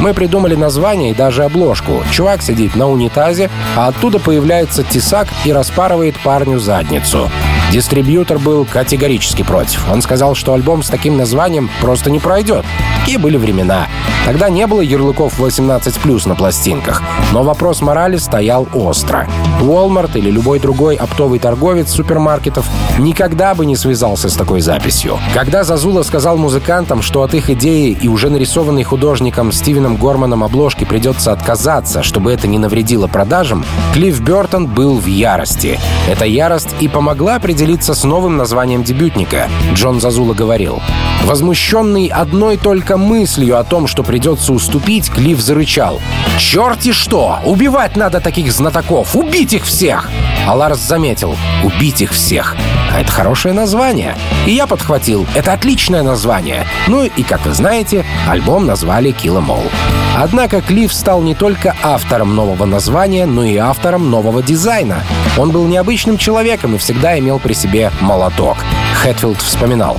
Мы 0.00 0.12
придумали 0.12 0.54
название 0.54 1.12
и 1.12 1.14
даже 1.14 1.44
обложку. 1.44 2.02
Чувак 2.10 2.42
сидит 2.42 2.76
на 2.76 2.90
унитазе, 2.90 3.50
а 3.76 3.88
оттуда 3.88 4.18
появляется 4.18 4.82
тесак 4.82 5.28
и 5.44 5.52
распарывает 5.52 6.14
парню 6.22 6.58
задницу. 6.58 7.30
Дистрибьютор 7.74 8.38
был 8.38 8.64
категорически 8.64 9.42
против. 9.42 9.90
Он 9.90 10.00
сказал, 10.00 10.36
что 10.36 10.52
альбом 10.54 10.84
с 10.84 10.88
таким 10.88 11.16
названием 11.16 11.68
просто 11.80 12.08
не 12.08 12.20
пройдет. 12.20 12.64
Такие 13.00 13.18
были 13.18 13.36
времена. 13.36 13.88
Тогда 14.24 14.48
не 14.48 14.66
было 14.66 14.80
ярлыков 14.80 15.38
18+, 15.40 16.28
на 16.28 16.34
пластинках. 16.36 17.02
Но 17.32 17.42
вопрос 17.42 17.82
морали 17.82 18.16
стоял 18.16 18.66
остро. 18.72 19.28
Walmart 19.60 20.12
или 20.14 20.30
любой 20.30 20.60
другой 20.60 20.94
оптовый 20.94 21.38
торговец 21.38 21.90
супермаркетов 21.90 22.64
никогда 22.98 23.54
бы 23.54 23.66
не 23.66 23.76
связался 23.76 24.30
с 24.30 24.34
такой 24.34 24.60
записью. 24.60 25.18
Когда 25.34 25.64
Зазула 25.64 26.02
сказал 26.02 26.38
музыкантам, 26.38 27.02
что 27.02 27.22
от 27.22 27.34
их 27.34 27.50
идеи 27.50 27.90
и 27.90 28.08
уже 28.08 28.30
нарисованной 28.30 28.84
художником 28.84 29.52
Стивеном 29.52 29.96
Горманом 29.96 30.44
обложки 30.44 30.84
придется 30.84 31.32
отказаться, 31.32 32.02
чтобы 32.02 32.32
это 32.32 32.46
не 32.46 32.58
навредило 32.58 33.08
продажам, 33.08 33.64
Клифф 33.92 34.20
Бертон 34.20 34.66
был 34.66 34.98
в 34.98 35.06
ярости. 35.06 35.78
Эта 36.08 36.24
ярость 36.24 36.74
и 36.80 36.88
помогла 36.88 37.38
определиться 37.64 37.94
с 37.94 38.04
новым 38.04 38.36
названием 38.36 38.84
дебютника. 38.84 39.48
Джон 39.72 39.98
Зазула 39.98 40.34
говорил. 40.34 40.82
Возмущенный 41.24 42.08
одной 42.08 42.58
только 42.58 42.98
мыслью 42.98 43.58
о 43.58 43.64
том, 43.64 43.86
что 43.86 44.02
придется 44.02 44.52
уступить, 44.52 45.10
Клифф 45.10 45.40
зарычал. 45.40 45.98
«Черти 46.38 46.92
что! 46.92 47.38
Убивать 47.46 47.96
надо 47.96 48.20
таких 48.20 48.52
знатоков! 48.52 49.16
Убить 49.16 49.54
их 49.54 49.64
всех!» 49.64 50.10
А 50.46 50.54
Ларс 50.54 50.78
заметил. 50.78 51.36
«Убить 51.64 52.02
их 52.02 52.12
всех!» 52.12 52.54
А 52.94 53.00
это 53.00 53.10
хорошее 53.10 53.54
название. 53.54 54.14
И 54.46 54.52
я 54.52 54.68
подхватил. 54.68 55.26
Это 55.34 55.52
отличное 55.52 56.04
название. 56.04 56.64
Ну 56.86 57.02
и, 57.02 57.22
как 57.24 57.44
вы 57.44 57.52
знаете, 57.52 58.04
альбом 58.28 58.66
назвали 58.66 59.10
Kill 59.10 59.40
Em 59.40 59.48
All. 59.48 59.68
Однако 60.16 60.60
Клифф 60.60 60.92
стал 60.92 61.20
не 61.20 61.34
только 61.34 61.74
автором 61.82 62.36
нового 62.36 62.66
названия, 62.66 63.26
но 63.26 63.42
и 63.42 63.56
автором 63.56 64.10
нового 64.10 64.44
дизайна. 64.44 65.02
Он 65.36 65.50
был 65.50 65.66
необычным 65.66 66.18
человеком 66.18 66.76
и 66.76 66.78
всегда 66.78 67.18
имел 67.18 67.40
при 67.44 67.52
себе 67.52 67.92
молоток. 68.00 68.56
Хэтфилд 68.96 69.40
вспоминал. 69.40 69.98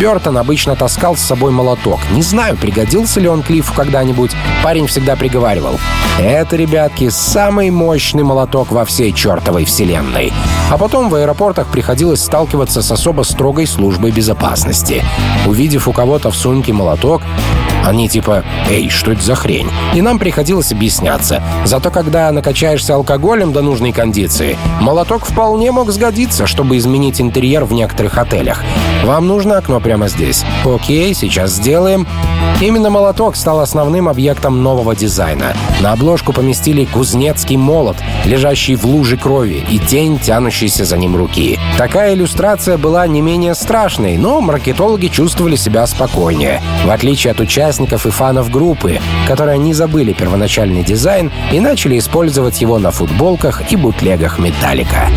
Бертон 0.00 0.38
обычно 0.38 0.76
таскал 0.76 1.16
с 1.16 1.20
собой 1.20 1.50
молоток. 1.50 2.00
Не 2.12 2.22
знаю, 2.22 2.56
пригодился 2.56 3.20
ли 3.20 3.28
он 3.28 3.42
Клиффу 3.42 3.74
когда-нибудь. 3.74 4.30
Парень 4.62 4.86
всегда 4.86 5.16
приговаривал. 5.16 5.78
Это, 6.18 6.56
ребятки, 6.56 7.08
самый 7.08 7.70
мощный 7.70 8.22
молоток 8.22 8.72
во 8.72 8.84
всей 8.84 9.12
чертовой 9.12 9.64
вселенной. 9.64 10.32
А 10.70 10.78
потом 10.78 11.08
в 11.08 11.14
аэропортах 11.14 11.66
приходилось 11.68 12.22
сталкиваться 12.22 12.82
с 12.82 12.90
особо 12.90 13.22
строгой 13.22 13.66
службой 13.66 14.12
безопасности. 14.12 15.02
Увидев 15.46 15.88
у 15.88 15.92
кого-то 15.92 16.30
в 16.30 16.36
сумке 16.36 16.72
молоток, 16.72 17.22
они 17.86 18.08
типа 18.08 18.42
«Эй, 18.68 18.90
что 18.90 19.12
это 19.12 19.22
за 19.22 19.34
хрень?» 19.36 19.70
И 19.94 20.02
нам 20.02 20.18
приходилось 20.18 20.72
объясняться. 20.72 21.42
Зато 21.64 21.90
когда 21.90 22.30
накачаешься 22.32 22.94
алкоголем 22.94 23.52
до 23.52 23.62
нужной 23.62 23.92
кондиции, 23.92 24.58
молоток 24.80 25.24
вполне 25.24 25.70
мог 25.70 25.90
сгодиться, 25.92 26.46
чтобы 26.46 26.76
изменить 26.78 27.20
интерьер 27.20 27.64
в 27.64 27.72
некоторых 27.72 28.18
отелях. 28.18 28.62
Вам 29.04 29.28
нужно 29.28 29.58
окно 29.58 29.78
прямо 29.80 30.08
здесь. 30.08 30.44
Окей, 30.64 31.14
сейчас 31.14 31.52
сделаем. 31.52 32.06
Именно 32.60 32.90
молоток 32.90 33.36
стал 33.36 33.60
основным 33.60 34.08
объектом 34.08 34.62
нового 34.62 34.96
дизайна. 34.96 35.54
На 35.80 35.92
обложку 35.92 36.32
поместили 36.32 36.86
кузнецкий 36.86 37.56
молот, 37.56 37.96
лежащий 38.24 38.76
в 38.76 38.84
луже 38.84 39.16
крови, 39.16 39.64
и 39.70 39.78
тень, 39.78 40.18
тянущейся 40.18 40.84
за 40.84 40.96
ним 40.96 41.14
руки. 41.16 41.58
Такая 41.76 42.14
иллюстрация 42.14 42.78
была 42.78 43.06
не 43.06 43.20
менее 43.20 43.54
страшной, 43.54 44.16
но 44.16 44.40
маркетологи 44.40 45.08
чувствовали 45.08 45.56
себя 45.56 45.86
спокойнее. 45.86 46.62
В 46.84 46.90
отличие 46.90 47.32
от 47.32 47.40
участников 47.76 48.06
и 48.06 48.10
фанов 48.10 48.50
группы, 48.50 48.98
которые 49.26 49.58
не 49.58 49.74
забыли 49.74 50.12
первоначальный 50.12 50.82
дизайн 50.82 51.30
и 51.52 51.60
начали 51.60 51.98
использовать 51.98 52.60
его 52.62 52.78
на 52.78 52.90
футболках 52.90 53.70
и 53.70 53.76
бутлегах 53.76 54.38
«Металлика». 54.38 55.08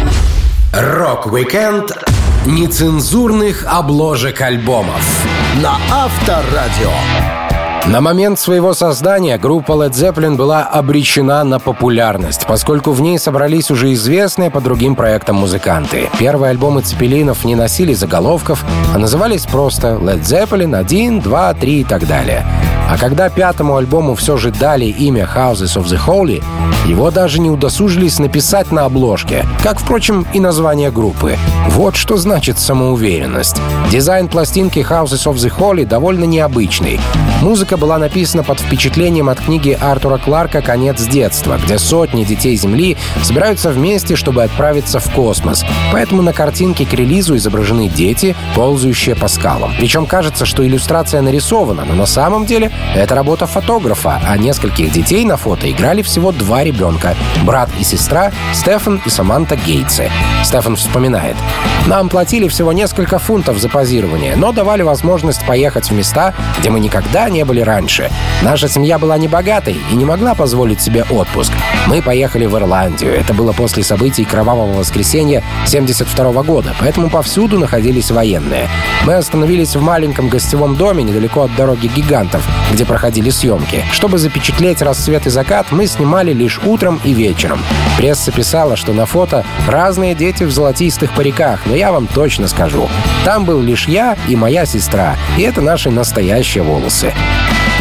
Рок-викенд 0.73 1.91
нецензурных 2.45 3.65
обложек 3.67 4.41
альбомов 4.41 5.25
на 5.61 5.77
Авторадио. 5.91 7.38
На 7.87 8.01
момент 8.01 8.39
своего 8.39 8.73
создания 8.73 9.37
группа 9.37 9.71
Led 9.71 9.91
Zeppelin 9.91 10.35
была 10.35 10.63
обречена 10.63 11.43
на 11.43 11.59
популярность, 11.59 12.45
поскольку 12.47 12.91
в 12.91 13.01
ней 13.01 13.17
собрались 13.17 13.71
уже 13.71 13.93
известные 13.93 14.51
по 14.51 14.61
другим 14.61 14.95
проектам 14.95 15.37
музыканты. 15.37 16.09
Первые 16.19 16.51
альбомы 16.51 16.81
Цепелинов 16.81 17.45
не 17.45 17.55
носили 17.55 17.93
заголовков, 17.93 18.63
а 18.93 18.97
назывались 18.97 19.45
просто 19.45 19.97
Led 20.01 20.21
Zeppelin 20.21 20.75
1, 20.75 21.21
2, 21.21 21.53
3 21.53 21.79
и 21.79 21.83
так 21.83 22.07
далее. 22.07 22.45
А 22.89 22.97
когда 22.97 23.29
пятому 23.29 23.77
альбому 23.77 24.15
все 24.15 24.35
же 24.37 24.49
дали 24.51 24.85
имя 24.85 25.29
Houses 25.31 25.77
of 25.77 25.85
the 25.85 25.99
Holy, 26.03 26.43
его 26.87 27.11
даже 27.11 27.39
не 27.39 27.51
удосужились 27.51 28.17
написать 28.17 28.71
на 28.71 28.85
обложке, 28.85 29.45
как, 29.61 29.79
впрочем, 29.79 30.25
и 30.33 30.39
название 30.39 30.89
группы. 30.89 31.37
Вот 31.67 31.95
что 31.95 32.17
значит 32.17 32.57
самоуверенность. 32.57 33.61
Дизайн 33.91 34.27
пластинки 34.27 34.79
Houses 34.79 35.31
of 35.31 35.35
the 35.35 35.55
Holy 35.55 35.85
довольно 35.85 36.23
необычный. 36.23 36.99
Музыка 37.41 37.77
была 37.77 37.99
написана 37.99 38.43
под 38.43 38.59
впечатлением 38.59 39.29
от 39.29 39.39
книги 39.39 39.77
Артура 39.79 40.17
Кларка 40.17 40.61
«Конец 40.61 41.01
детства», 41.03 41.59
где 41.63 41.77
сотни 41.77 42.23
детей 42.23 42.57
Земли 42.57 42.97
собираются 43.21 43.69
вместе, 43.69 44.15
чтобы 44.15 44.43
отправиться 44.43 44.99
в 44.99 45.13
космос. 45.13 45.63
Поэтому 45.93 46.21
на 46.21 46.33
картинке 46.33 46.85
к 46.85 46.93
релизу 46.93 47.37
изображены 47.37 47.87
дети, 47.87 48.35
ползающие 48.55 49.15
по 49.15 49.27
скалам. 49.27 49.71
Причем 49.77 50.05
кажется, 50.05 50.45
что 50.45 50.65
иллюстрация 50.65 51.21
нарисована, 51.21 51.85
но 51.85 51.93
на 51.93 52.05
самом 52.05 52.45
деле 52.45 52.71
это 52.95 53.15
работа 53.15 53.47
фотографа, 53.47 54.21
а 54.25 54.37
нескольких 54.37 54.91
детей 54.91 55.25
на 55.25 55.37
фото 55.37 55.69
играли 55.69 56.01
всего 56.01 56.31
два 56.31 56.63
ребенка— 56.63 57.15
брат 57.43 57.69
и 57.79 57.83
сестра 57.83 58.31
Стефан 58.53 59.01
и 59.05 59.09
Саманта 59.09 59.55
Гейтсы. 59.55 60.09
Стефан 60.43 60.75
вспоминает. 60.75 61.35
«Нам 61.87 62.09
платили 62.09 62.47
всего 62.47 62.73
несколько 62.73 63.19
фунтов 63.19 63.57
за 63.59 63.69
позирование, 63.69 64.35
но 64.35 64.51
давали 64.51 64.81
возможность 64.81 65.45
поехать 65.45 65.89
в 65.89 65.93
места, 65.93 66.33
где 66.59 66.69
мы 66.69 66.79
никогда 66.79 67.29
не 67.29 67.45
были 67.45 67.61
раньше. 67.61 68.09
Наша 68.41 68.67
семья 68.67 68.97
была 68.99 69.17
небогатой 69.17 69.77
и 69.91 69.95
не 69.95 70.05
могла 70.05 70.35
позволить 70.35 70.81
себе 70.81 71.03
отпуск. 71.09 71.51
Мы 71.87 72.01
поехали 72.01 72.45
в 72.45 72.55
Ирландию. 72.55 73.13
Это 73.13 73.33
было 73.33 73.53
после 73.53 73.83
событий 73.83 74.25
Кровавого 74.25 74.73
воскресенья 74.73 75.43
72 75.65 76.43
года, 76.43 76.75
поэтому 76.79 77.09
повсюду 77.09 77.59
находились 77.59 78.11
военные. 78.11 78.67
Мы 79.05 79.15
остановились 79.15 79.75
в 79.75 79.81
маленьком 79.81 80.29
гостевом 80.29 80.75
доме 80.75 81.03
недалеко 81.03 81.43
от 81.43 81.55
дороги 81.55 81.87
гигантов, 81.87 82.47
где 82.71 82.85
проходили 82.85 83.29
съемки. 83.29 83.83
Чтобы 83.91 84.17
запечатлеть 84.17 84.81
рассвет 84.81 85.27
и 85.27 85.29
закат, 85.29 85.67
мы 85.71 85.87
снимали 85.87 86.33
лишь 86.33 86.59
утром 86.59 86.99
и 87.03 87.13
вечером. 87.13 87.59
Пресса 87.97 88.31
писала, 88.31 88.75
что 88.75 88.93
на 88.93 89.05
фото 89.05 89.45
разные 89.67 90.15
дети 90.15 90.43
в 90.43 90.51
золотистых 90.51 91.13
париках, 91.13 91.65
но 91.65 91.75
я 91.75 91.91
вам 91.91 92.07
точно 92.07 92.47
скажу. 92.47 92.89
Там 93.25 93.45
был 93.45 93.61
лишь 93.61 93.87
я 93.87 94.17
и 94.27 94.35
моя 94.35 94.65
сестра, 94.65 95.17
и 95.37 95.41
это 95.41 95.61
наши 95.61 95.89
настоящие 95.89 96.63
волосы. 96.63 97.13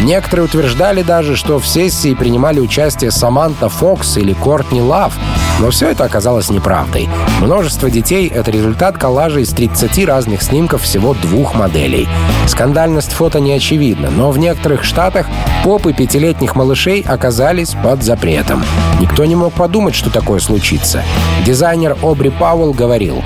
Некоторые 0.01 0.45
утверждали 0.45 1.01
даже, 1.01 1.35
что 1.35 1.59
в 1.59 1.67
сессии 1.67 2.13
принимали 2.13 2.59
участие 2.59 3.11
Саманта 3.11 3.67
Фокс 3.67 4.17
или 4.17 4.33
Кортни 4.33 4.81
Лав, 4.81 5.13
но 5.59 5.71
все 5.71 5.89
это 5.89 6.05
оказалось 6.05 6.49
неправдой. 6.49 7.09
Множество 7.41 7.89
детей— 7.89 8.31
это 8.33 8.49
результат 8.49 8.97
коллажа 8.97 9.41
из 9.41 9.49
30 9.49 10.05
разных 10.05 10.41
снимков 10.41 10.83
всего 10.83 11.13
двух 11.13 11.53
моделей. 11.53 12.07
Скандальность 12.47 13.11
фото 13.11 13.39
не 13.41 13.51
очевидна, 13.51 14.09
но 14.09 14.31
в 14.31 14.37
некоторых 14.37 14.83
штатах 14.83 15.27
попы 15.63 15.91
пятилетних 15.93 16.55
малышей 16.55 17.01
оказались 17.01 17.75
под 17.83 18.01
запретом. 18.01 18.63
Никто 19.01 19.25
не 19.25 19.35
мог 19.35 19.53
подумать, 19.53 19.95
что 19.95 20.09
такое 20.09 20.39
случится. 20.39 21.03
Дизайнер 21.45 21.97
Обри 22.01 22.29
Пауэлл 22.29 22.73
говорил, 22.73 23.21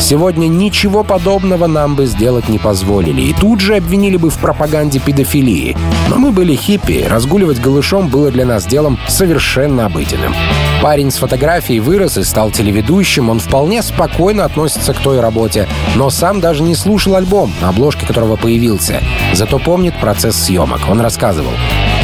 Сегодня 0.00 0.48
ничего 0.48 1.04
подобного 1.04 1.66
нам 1.66 1.94
бы 1.94 2.06
сделать 2.06 2.48
не 2.48 2.58
позволили, 2.58 3.22
и 3.22 3.32
тут 3.32 3.60
же 3.60 3.76
обвинили 3.76 4.16
бы 4.16 4.30
в 4.30 4.38
пропаганде 4.38 4.98
педофилии. 4.98 5.76
Но 6.08 6.18
мы 6.18 6.32
были 6.32 6.54
хиппи, 6.54 7.06
разгуливать 7.08 7.60
голышом 7.60 8.08
было 8.08 8.30
для 8.30 8.44
нас 8.44 8.66
делом 8.66 8.98
совершенно 9.08 9.86
обыденным. 9.86 10.34
Парень 10.82 11.12
с 11.12 11.18
фотографией 11.18 11.80
вырос 11.80 12.18
и 12.18 12.24
стал 12.24 12.50
телеведущим, 12.50 13.30
он 13.30 13.38
вполне 13.38 13.82
спокойно 13.82 14.44
относится 14.44 14.92
к 14.92 14.98
той 14.98 15.20
работе, 15.20 15.68
но 15.94 16.10
сам 16.10 16.40
даже 16.40 16.62
не 16.62 16.74
слушал 16.74 17.14
альбом, 17.14 17.52
на 17.60 17.68
обложке 17.68 18.04
которого 18.04 18.36
появился. 18.36 19.00
Зато 19.32 19.58
помнит 19.58 19.98
процесс 20.00 20.36
съемок. 20.36 20.80
Он 20.90 21.00
рассказывал. 21.00 21.52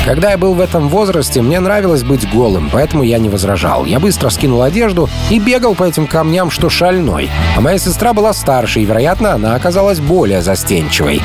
Когда 0.09 0.31
я 0.31 0.39
был 0.39 0.55
в 0.55 0.61
этом 0.63 0.89
возрасте, 0.89 1.43
мне 1.43 1.61
нравилось 1.61 2.03
быть 2.03 2.27
голым, 2.33 2.71
поэтому 2.73 3.03
я 3.03 3.19
не 3.19 3.29
возражал. 3.29 3.85
Я 3.85 4.01
быстро 4.01 4.31
скинул 4.31 4.63
одежду 4.63 5.07
и 5.29 5.39
бегал 5.39 5.75
по 5.75 5.85
этим 5.85 6.07
камням, 6.07 6.51
что 6.51 6.71
шальной. 6.71 7.31
А 7.55 7.61
моя 7.61 7.77
сестра 7.77 8.15
была 8.15 8.33
старше, 8.33 8.81
и, 8.81 8.87
вероятно, 8.87 9.35
она 9.35 9.55
оказалась 9.55 10.01
более 10.01 10.41
застенчивой. 10.41 11.21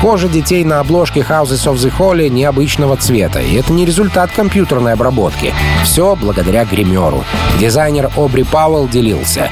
Кожа 0.00 0.28
детей 0.28 0.64
на 0.64 0.80
обложке 0.80 1.20
Houses 1.20 1.70
of 1.70 1.74
the 1.74 1.92
Holy 1.98 2.30
необычного 2.30 2.96
цвета, 2.96 3.38
и 3.38 3.54
это 3.54 3.74
не 3.74 3.84
результат 3.84 4.30
компьютерной 4.30 4.94
обработки. 4.94 5.52
Все 5.84 6.16
благодаря 6.16 6.64
гримеру. 6.64 7.24
Дизайнер 7.60 8.10
Обри 8.16 8.44
Пауэлл 8.44 8.88
делился. 8.88 9.50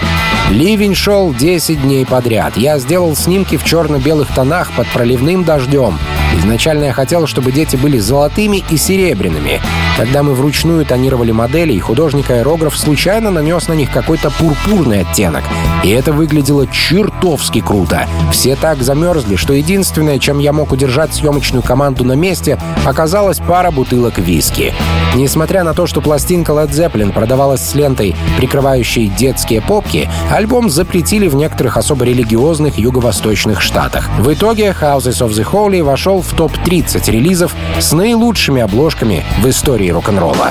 Ливень 0.49 0.95
шел 0.95 1.35
10 1.35 1.83
дней 1.83 2.07
подряд. 2.07 2.57
Я 2.57 2.79
сделал 2.79 3.15
снимки 3.15 3.59
в 3.59 3.65
черно-белых 3.65 4.35
тонах 4.35 4.73
под 4.73 4.87
проливным 4.89 5.45
дождем. 5.45 5.99
Изначально 6.39 6.85
я 6.85 6.93
хотел, 6.93 7.27
чтобы 7.27 7.53
дети 7.53 7.77
были 7.77 7.99
золотыми 7.99 8.63
и 8.71 8.77
серебряными. 8.77 9.61
Когда 9.97 10.23
мы 10.23 10.35
вручную 10.35 10.87
тонировали 10.87 11.33
модели, 11.33 11.73
и 11.73 11.79
художник-аэрограф 11.79 12.77
случайно 12.77 13.31
нанес 13.31 13.69
на 13.69 13.75
них 13.75 13.91
какой-то 13.91 14.31
пурпурный 14.31 15.01
оттенок. 15.01 15.45
И 15.85 15.91
это 15.91 16.13
выглядело 16.13 16.67
чертовски 16.67 17.61
круто. 17.61 18.07
Все 18.33 18.57
так 18.57 18.83
замерзли, 18.83 19.37
что 19.37 19.53
единственное, 19.53 20.19
чем 20.19 20.39
я 20.39 20.53
мог 20.53 20.73
удержать 20.73 21.13
съемочную 21.13 21.63
команду 21.63 22.05
на 22.05 22.15
месте, 22.15 22.59
оказалась 22.85 23.39
пара 23.39 23.71
бутылок 23.71 24.19
виски. 24.19 24.73
Несмотря 25.15 25.65
на 25.65 25.75
то, 25.75 25.87
что 25.87 26.01
пластинка 26.01 26.53
Led 26.53 26.71
Zeppelin 26.71 27.13
продавалась 27.13 27.61
с 27.61 27.75
лентой, 27.75 28.15
прикрывающей 28.39 29.09
детские 29.09 29.61
попки, 29.61 30.09
альбом 30.31 30.71
запретили 30.71 31.27
в 31.27 31.35
некоторых 31.35 31.77
особо 31.77 32.05
религиозных 32.05 32.79
юго-восточных 32.79 33.61
штатах. 33.61 34.09
В 34.19 34.33
итоге 34.33 34.75
Houses 34.81 35.21
of 35.27 35.31
the 35.31 35.45
Holy 35.45 35.83
вошел 35.83 36.20
в 36.23 36.35
топ-30 36.35 37.11
релизов 37.11 37.55
с 37.79 37.93
наилучшими 37.93 38.63
обложками 38.63 39.25
в 39.39 39.49
истории 39.49 39.91
рок-н-ролла. 39.91 40.51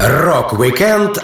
Рок-викенд 0.00 1.18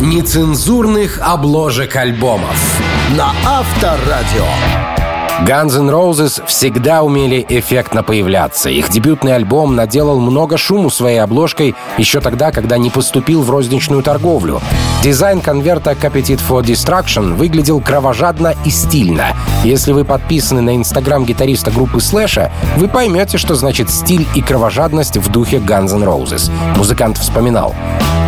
нецензурных 0.00 1.20
обложек 1.22 1.96
альбомов 1.96 2.80
на 3.16 3.32
Авторадио. 3.44 4.95
Guns 5.44 5.78
N' 5.78 5.90
Roses 5.90 6.42
всегда 6.46 7.02
умели 7.02 7.44
эффектно 7.50 8.02
появляться. 8.02 8.70
Их 8.70 8.88
дебютный 8.88 9.34
альбом 9.34 9.76
наделал 9.76 10.18
много 10.18 10.56
шуму 10.56 10.88
своей 10.88 11.18
обложкой 11.18 11.74
еще 11.98 12.20
тогда, 12.20 12.50
когда 12.50 12.78
не 12.78 12.88
поступил 12.88 13.42
в 13.42 13.50
розничную 13.50 14.02
торговлю. 14.02 14.62
Дизайн 15.02 15.42
конверта 15.42 15.92
Appetite 15.92 16.40
for 16.48 16.64
Destruction 16.64 17.34
выглядел 17.34 17.80
кровожадно 17.82 18.54
и 18.64 18.70
стильно. 18.70 19.36
Если 19.62 19.92
вы 19.92 20.04
подписаны 20.04 20.62
на 20.62 20.74
инстаграм 20.74 21.24
гитариста 21.24 21.70
группы 21.70 22.00
Слэша, 22.00 22.50
вы 22.76 22.88
поймете, 22.88 23.36
что 23.36 23.54
значит 23.54 23.90
стиль 23.90 24.26
и 24.34 24.40
кровожадность 24.40 25.18
в 25.18 25.30
духе 25.30 25.58
Guns 25.58 25.94
N' 25.94 26.02
Roses. 26.02 26.50
Музыкант 26.76 27.18
вспоминал. 27.18 27.74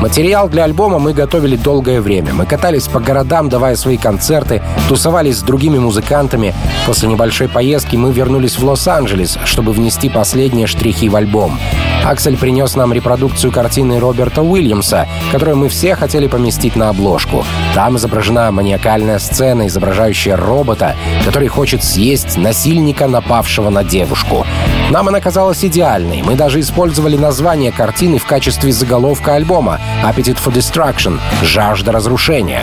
Материал 0.00 0.48
для 0.48 0.62
альбома 0.62 1.00
мы 1.00 1.12
готовили 1.12 1.56
долгое 1.56 2.00
время. 2.00 2.32
Мы 2.32 2.46
катались 2.46 2.86
по 2.86 3.00
городам, 3.00 3.48
давая 3.48 3.74
свои 3.74 3.96
концерты, 3.96 4.62
тусовались 4.88 5.38
с 5.38 5.42
другими 5.42 5.78
музыкантами. 5.78 6.54
После 6.98 7.10
небольшой 7.10 7.48
поездки 7.48 7.94
мы 7.94 8.12
вернулись 8.12 8.58
в 8.58 8.64
Лос-Анджелес, 8.64 9.38
чтобы 9.44 9.70
внести 9.70 10.08
последние 10.08 10.66
штрихи 10.66 11.08
в 11.08 11.14
альбом. 11.14 11.56
Аксель 12.04 12.36
принес 12.36 12.74
нам 12.74 12.92
репродукцию 12.92 13.52
картины 13.52 14.00
Роберта 14.00 14.42
Уильямса, 14.42 15.06
которую 15.30 15.58
мы 15.58 15.68
все 15.68 15.94
хотели 15.94 16.26
поместить 16.26 16.74
на 16.74 16.88
обложку. 16.88 17.44
Там 17.72 17.96
изображена 17.98 18.50
маниакальная 18.50 19.20
сцена, 19.20 19.68
изображающая 19.68 20.34
робота, 20.36 20.96
который 21.24 21.46
хочет 21.46 21.84
съесть 21.84 22.36
насильника, 22.36 23.06
напавшего 23.06 23.70
на 23.70 23.84
девушку. 23.84 24.44
Нам 24.90 25.06
она 25.06 25.20
казалась 25.20 25.62
идеальной. 25.62 26.22
Мы 26.22 26.34
даже 26.34 26.60
использовали 26.60 27.16
название 27.18 27.72
картины 27.72 28.16
в 28.16 28.24
качестве 28.24 28.72
заголовка 28.72 29.34
альбома 29.34 29.78
«Appetite 30.02 30.38
for 30.42 30.50
Destruction»— 30.50 31.20
«Жажда 31.42 31.92
разрушения». 31.92 32.62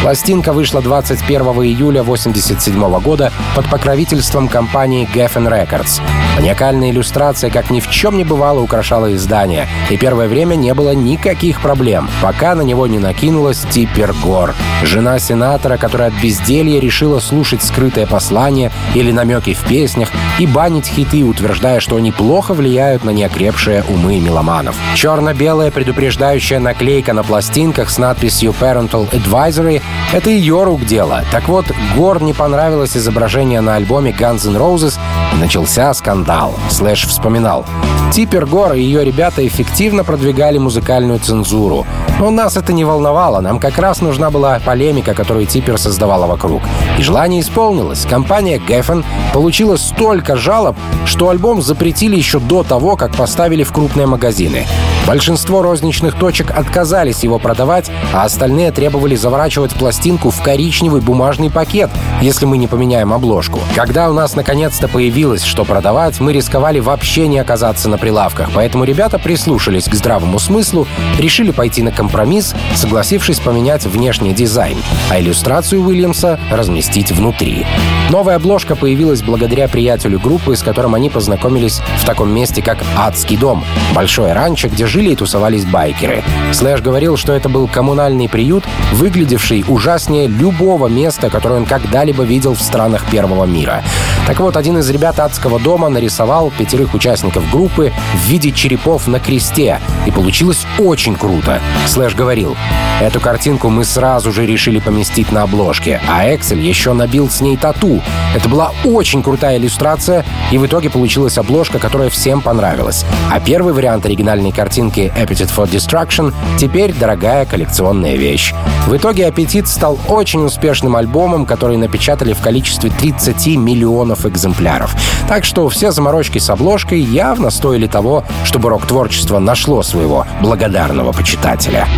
Пластинка 0.00 0.52
вышла 0.52 0.80
21 0.80 1.42
июля 1.64 2.00
1987 2.00 3.00
года 3.00 3.30
под 3.54 3.68
покровительством 3.68 4.48
компании 4.48 5.08
Geffen 5.12 5.48
Records. 5.48 6.00
Маниакальная 6.36 6.90
иллюстрация, 6.90 7.50
как 7.50 7.70
ни 7.70 7.80
в 7.80 7.90
чем 7.90 8.16
не 8.16 8.24
бывало, 8.24 8.60
украшала 8.60 9.14
издание, 9.14 9.68
и 9.90 9.96
первое 9.96 10.28
время 10.28 10.54
не 10.54 10.72
было 10.74 10.94
никаких 10.94 11.60
проблем, 11.60 12.08
пока 12.22 12.54
на 12.54 12.62
него 12.62 12.86
не 12.86 12.98
накинулась 12.98 13.60
Типпер 13.70 14.14
Гор, 14.22 14.54
жена 14.82 15.18
сенатора, 15.18 15.76
которая 15.76 16.08
от 16.08 16.14
безделья 16.14 16.78
решила 16.78 17.18
слушать 17.18 17.62
скрытое 17.62 18.06
послание 18.06 18.70
или 18.94 19.12
намеки 19.12 19.54
в 19.54 19.60
песнях 19.64 20.10
и 20.38 20.46
банить 20.46 20.86
хиты, 20.86 21.24
утверждая, 21.24 21.65
что 21.80 21.96
они 21.96 22.12
плохо 22.12 22.54
влияют 22.54 23.04
на 23.04 23.10
неокрепшие 23.10 23.84
умы 23.88 24.20
меломанов. 24.20 24.76
Черно-белая 24.94 25.70
предупреждающая 25.70 26.60
наклейка 26.60 27.12
на 27.12 27.22
пластинках 27.22 27.90
с 27.90 27.98
надписью 27.98 28.54
Parental 28.58 29.10
Advisory— 29.10 29.82
это 30.12 30.30
ее 30.30 30.62
рук 30.62 30.84
дело. 30.86 31.24
Так 31.32 31.48
вот, 31.48 31.66
Гор 31.96 32.22
не 32.22 32.32
понравилось 32.32 32.96
изображение 32.96 33.60
на 33.60 33.74
альбоме 33.74 34.12
Guns 34.12 34.46
N' 34.48 34.56
Roses, 34.56 34.94
и 35.34 35.36
начался 35.36 35.92
скандал. 35.94 36.54
Слэш 36.70 37.06
вспоминал. 37.06 37.64
Типпер 38.12 38.46
Гор 38.46 38.74
и 38.74 38.80
ее 38.80 39.04
ребята 39.04 39.46
эффективно 39.46 40.04
продвигали 40.04 40.58
музыкальную 40.58 41.18
цензуру. 41.18 41.86
Но 42.20 42.30
нас 42.30 42.56
это 42.56 42.72
не 42.72 42.84
волновало, 42.84 43.40
нам 43.40 43.58
как 43.58 43.78
раз 43.78 44.00
нужна 44.00 44.30
была 44.30 44.58
полемика, 44.64 45.12
которую 45.12 45.46
Типпер 45.46 45.78
создавала 45.78 46.26
вокруг. 46.26 46.62
И 46.98 47.02
желание 47.02 47.40
исполнилось. 47.40 48.06
Компания 48.08 48.58
Geffen 48.58 49.04
получила 49.34 49.76
столько 49.76 50.36
жалоб, 50.36 50.76
что 51.04 51.28
альбом 51.28 51.55
запретили 51.60 52.16
еще 52.16 52.40
до 52.40 52.62
того, 52.62 52.96
как 52.96 53.14
поставили 53.14 53.62
в 53.62 53.72
крупные 53.72 54.06
магазины. 54.06 54.66
Большинство 55.06 55.62
розничных 55.62 56.16
точек 56.16 56.50
отказались 56.50 57.22
его 57.22 57.38
продавать, 57.38 57.90
а 58.12 58.24
остальные 58.24 58.72
требовали 58.72 59.14
заворачивать 59.14 59.72
пластинку 59.72 60.30
в 60.30 60.42
коричневый 60.42 61.00
бумажный 61.00 61.48
пакет, 61.48 61.90
если 62.20 62.44
мы 62.44 62.58
не 62.58 62.66
поменяем 62.66 63.12
обложку. 63.12 63.60
Когда 63.76 64.10
у 64.10 64.12
нас 64.12 64.34
наконец-то 64.34 64.88
появилось, 64.88 65.44
что 65.44 65.64
продавать, 65.64 66.18
мы 66.18 66.32
рисковали 66.32 66.80
вообще 66.80 67.28
не 67.28 67.38
оказаться 67.38 67.88
на 67.88 67.98
прилавках, 67.98 68.50
поэтому 68.52 68.82
ребята 68.82 69.20
прислушались 69.20 69.88
к 69.88 69.94
здравому 69.94 70.40
смыслу, 70.40 70.88
решили 71.18 71.52
пойти 71.52 71.82
на 71.82 71.92
компромисс, 71.92 72.54
согласившись 72.74 73.38
поменять 73.38 73.86
внешний 73.86 74.34
дизайн, 74.34 74.78
а 75.08 75.20
иллюстрацию 75.20 75.82
Уильямса 75.82 76.40
разместить 76.50 77.12
внутри. 77.12 77.64
Новая 78.10 78.36
обложка 78.36 78.74
появилась 78.74 79.22
благодаря 79.22 79.68
приятелю 79.68 80.18
группы, 80.18 80.56
с 80.56 80.62
которым 80.62 80.94
они 80.96 81.10
познакомились 81.10 81.36
в 81.48 82.04
таком 82.04 82.30
месте, 82.30 82.62
как 82.62 82.78
«Адский 82.96 83.36
дом»— 83.36 83.64
большое 83.94 84.32
ранчо, 84.32 84.68
где 84.68 84.86
жили 84.86 85.10
и 85.10 85.16
тусовались 85.16 85.64
байкеры. 85.64 86.22
Слэш 86.52 86.80
говорил, 86.80 87.16
что 87.16 87.32
это 87.32 87.48
был 87.48 87.68
коммунальный 87.68 88.28
приют, 88.28 88.64
выглядевший 88.92 89.64
ужаснее 89.68 90.26
любого 90.26 90.88
места, 90.88 91.30
которое 91.30 91.56
он 91.56 91.66
когда-либо 91.66 92.24
видел 92.24 92.54
в 92.54 92.60
странах 92.60 93.04
Первого 93.10 93.44
мира. 93.44 93.82
Так 94.26 94.40
вот, 94.40 94.56
один 94.56 94.78
из 94.78 94.90
ребят 94.90 95.20
адского 95.20 95.60
дома 95.60 95.88
нарисовал 95.88 96.52
пятерых 96.56 96.94
участников 96.94 97.50
группы 97.50 97.92
в 98.14 98.28
виде 98.28 98.52
черепов 98.52 99.06
на 99.06 99.20
кресте, 99.20 99.80
и 100.06 100.10
получилось 100.10 100.66
очень 100.78 101.16
круто. 101.16 101.60
Слэш 101.86 102.14
говорил, 102.14 102.56
эту 103.00 103.20
картинку 103.20 103.68
мы 103.68 103.84
сразу 103.84 104.32
же 104.32 104.46
решили 104.46 104.78
поместить 104.78 105.30
на 105.32 105.42
обложке, 105.42 106.00
а 106.08 106.34
Эксель 106.34 106.60
еще 106.60 106.92
набил 106.92 107.28
с 107.28 107.40
ней 107.40 107.56
тату. 107.56 108.00
Это 108.34 108.48
была 108.48 108.72
очень 108.84 109.22
крутая 109.22 109.58
иллюстрация, 109.58 110.24
и 110.50 110.58
в 110.58 110.66
итоге 110.66 110.90
получилась 110.90 111.38
обложка, 111.38 111.78
которая 111.78 112.08
всем 112.08 112.40
понравилась. 112.40 113.04
А 113.30 113.40
первый 113.40 113.74
вариант 113.74 114.06
оригинальной 114.06 114.52
картинки 114.52 115.12
Appetite 115.16 115.54
for 115.54 115.70
Destruction 115.70 116.34
теперь 116.58 116.94
дорогая 116.94 117.44
коллекционная 117.44 118.16
вещь. 118.16 118.54
В 118.86 118.96
итоге 118.96 119.26
«Аппетит» 119.26 119.68
стал 119.68 119.98
очень 120.08 120.44
успешным 120.44 120.96
альбомом, 120.96 121.44
который 121.44 121.76
напечатали 121.76 122.32
в 122.32 122.40
количестве 122.40 122.90
30 122.90 123.56
миллионов 123.56 124.24
экземпляров. 124.26 124.94
Так 125.28 125.44
что 125.44 125.68
все 125.68 125.90
заморочки 125.90 126.38
с 126.38 126.48
обложкой 126.50 127.00
явно 127.00 127.50
стоили 127.50 127.86
того, 127.86 128.24
чтобы 128.44 128.70
рок-творчество 128.70 129.38
нашло 129.38 129.82
своего 129.82 130.26
благодарного 130.40 131.12
почитателя. 131.12 131.88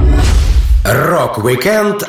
Рок-викенд 0.90 2.02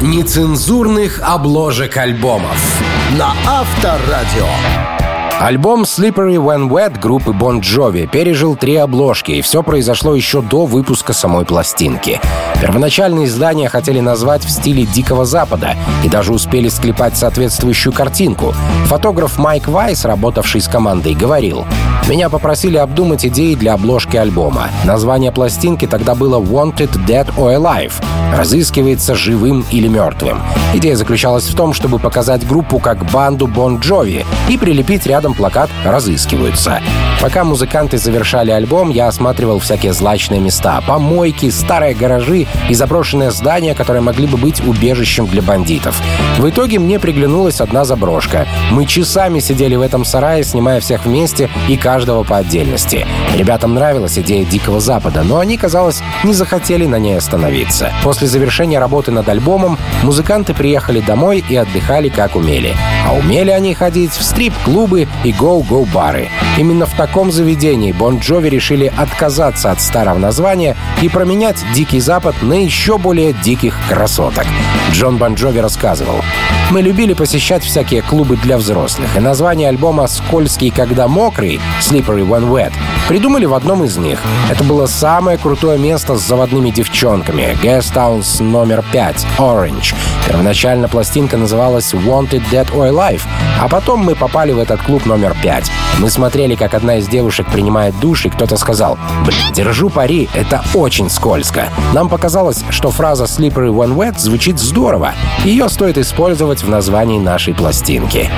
нецензурных 0.00 1.20
обложек 1.22 1.98
альбомов 1.98 2.80
на 3.18 3.34
Авторадио. 3.46 5.01
Альбом 5.44 5.82
Slippery 5.82 6.36
When 6.36 6.68
Wet 6.68 7.00
группы 7.00 7.32
Bon 7.32 7.60
Jovi 7.60 8.06
пережил 8.06 8.54
три 8.54 8.76
обложки, 8.76 9.32
и 9.32 9.42
все 9.42 9.64
произошло 9.64 10.14
еще 10.14 10.40
до 10.40 10.66
выпуска 10.66 11.12
самой 11.12 11.44
пластинки. 11.44 12.20
Первоначальные 12.60 13.26
издания 13.26 13.68
хотели 13.68 13.98
назвать 13.98 14.44
в 14.44 14.50
стиле 14.50 14.86
Дикого 14.86 15.24
Запада 15.24 15.74
и 16.04 16.08
даже 16.08 16.32
успели 16.32 16.68
склепать 16.68 17.16
соответствующую 17.16 17.92
картинку. 17.92 18.54
Фотограф 18.84 19.36
Майк 19.36 19.66
Вайс, 19.66 20.04
работавший 20.04 20.60
с 20.60 20.68
командой, 20.68 21.14
говорил, 21.14 21.64
«Меня 22.08 22.30
попросили 22.30 22.76
обдумать 22.76 23.26
идеи 23.26 23.56
для 23.56 23.74
обложки 23.74 24.16
альбома. 24.16 24.68
Название 24.84 25.32
пластинки 25.32 25.88
тогда 25.88 26.14
было 26.14 26.40
Wanted 26.40 27.04
Dead 27.04 27.26
or 27.34 27.56
Alive. 27.56 27.94
Разыскивается 28.32 29.16
живым 29.16 29.64
или 29.72 29.88
мертвым. 29.88 30.40
Идея 30.74 30.94
заключалась 30.94 31.48
в 31.48 31.56
том, 31.56 31.74
чтобы 31.74 31.98
показать 31.98 32.46
группу 32.46 32.78
как 32.78 33.04
банду 33.10 33.48
Bon 33.48 33.80
Jovi 33.80 34.24
и 34.48 34.56
прилепить 34.56 35.04
рядом 35.06 35.31
плакат 35.34 35.70
«Разыскиваются». 35.84 36.80
Пока 37.20 37.44
музыканты 37.44 37.98
завершали 37.98 38.50
альбом, 38.50 38.90
я 38.90 39.08
осматривал 39.08 39.60
всякие 39.60 39.92
злачные 39.92 40.40
места, 40.40 40.82
помойки, 40.86 41.50
старые 41.50 41.94
гаражи 41.94 42.46
и 42.68 42.74
заброшенные 42.74 43.30
здания, 43.30 43.74
которые 43.74 44.02
могли 44.02 44.26
бы 44.26 44.36
быть 44.36 44.60
убежищем 44.66 45.26
для 45.26 45.42
бандитов. 45.42 46.00
В 46.38 46.48
итоге 46.48 46.78
мне 46.78 46.98
приглянулась 46.98 47.60
одна 47.60 47.84
заброшка. 47.84 48.46
Мы 48.70 48.86
часами 48.86 49.38
сидели 49.38 49.76
в 49.76 49.82
этом 49.82 50.04
сарае, 50.04 50.42
снимая 50.42 50.80
всех 50.80 51.04
вместе 51.04 51.48
и 51.68 51.76
каждого 51.76 52.24
по 52.24 52.38
отдельности. 52.38 53.06
Ребятам 53.36 53.74
нравилась 53.74 54.18
идея 54.18 54.44
Дикого 54.44 54.80
Запада, 54.80 55.22
но 55.22 55.38
они, 55.38 55.56
казалось, 55.56 56.02
не 56.24 56.32
захотели 56.32 56.86
на 56.86 56.96
ней 56.96 57.16
остановиться. 57.16 57.92
После 58.02 58.26
завершения 58.26 58.78
работы 58.78 59.10
над 59.10 59.28
альбомом 59.28 59.78
музыканты 60.02 60.54
приехали 60.54 61.00
домой 61.00 61.44
и 61.48 61.56
отдыхали 61.56 62.08
как 62.08 62.36
умели. 62.36 62.74
А 63.06 63.14
умели 63.14 63.50
они 63.50 63.74
ходить 63.74 64.12
в 64.12 64.22
стрип-клубы 64.22 65.08
и 65.24 65.32
гоу-гоу-бары. 65.32 66.28
Именно 66.56 66.86
в 66.86 66.94
таком 66.94 67.32
заведении 67.32 67.92
Бон 67.92 68.18
Джови 68.18 68.48
решили 68.48 68.92
отказаться 68.96 69.70
от 69.70 69.80
старого 69.80 70.18
названия 70.18 70.76
и 71.00 71.08
променять 71.08 71.56
«Дикий 71.74 72.00
Запад» 72.00 72.34
на 72.42 72.54
еще 72.54 72.98
более 72.98 73.32
диких 73.32 73.76
красоток. 73.88 74.44
Джон 74.92 75.16
Бон 75.16 75.34
Джови 75.34 75.58
рассказывал. 75.58 76.22
«Мы 76.70 76.82
любили 76.82 77.12
посещать 77.12 77.64
всякие 77.64 78.02
клубы 78.02 78.36
для 78.36 78.58
взрослых, 78.58 79.16
и 79.16 79.20
название 79.20 79.68
альбома 79.68 80.06
«Скользкий, 80.06 80.70
когда 80.70 81.08
мокрый» 81.08 81.60
«Slippery 81.80 82.26
When 82.26 82.48
Wet» 82.50 82.72
придумали 83.08 83.46
в 83.46 83.54
одном 83.54 83.84
из 83.84 83.96
них. 83.96 84.20
Это 84.50 84.64
было 84.64 84.86
самое 84.86 85.38
крутое 85.38 85.78
место 85.78 86.16
с 86.16 86.26
заводными 86.26 86.70
девчонками. 86.70 87.56
House 87.62 88.42
номер 88.42 88.84
5, 88.92 89.26
Orange. 89.38 89.94
Первоначально 90.26 90.88
пластинка 90.88 91.36
называлась 91.36 91.92
Wanted 91.92 92.42
Dead 92.50 92.70
or 92.72 92.90
Alive, 92.90 93.22
а 93.60 93.68
потом 93.68 94.00
мы 94.00 94.14
попали 94.14 94.52
в 94.52 94.58
этот 94.58 94.82
клуб 94.82 95.01
номер 95.06 95.36
5. 95.42 95.70
Мы 95.98 96.10
смотрели, 96.10 96.54
как 96.54 96.74
одна 96.74 96.96
из 96.96 97.08
девушек 97.08 97.46
принимает 97.50 97.98
душ, 98.00 98.26
и 98.26 98.30
кто-то 98.30 98.56
сказал, 98.56 98.98
«Блин, 99.24 99.52
держу 99.54 99.90
пари, 99.90 100.28
это 100.34 100.62
очень 100.74 101.10
скользко». 101.10 101.68
Нам 101.92 102.08
показалось, 102.08 102.64
что 102.70 102.90
фраза 102.90 103.24
«Slippery 103.24 103.70
When 103.70 103.94
Wet» 103.94 104.18
звучит 104.18 104.58
здорово. 104.58 105.12
Ее 105.44 105.68
стоит 105.68 105.98
использовать 105.98 106.62
в 106.62 106.68
названии 106.68 107.18
нашей 107.18 107.54
пластинки. 107.54 108.30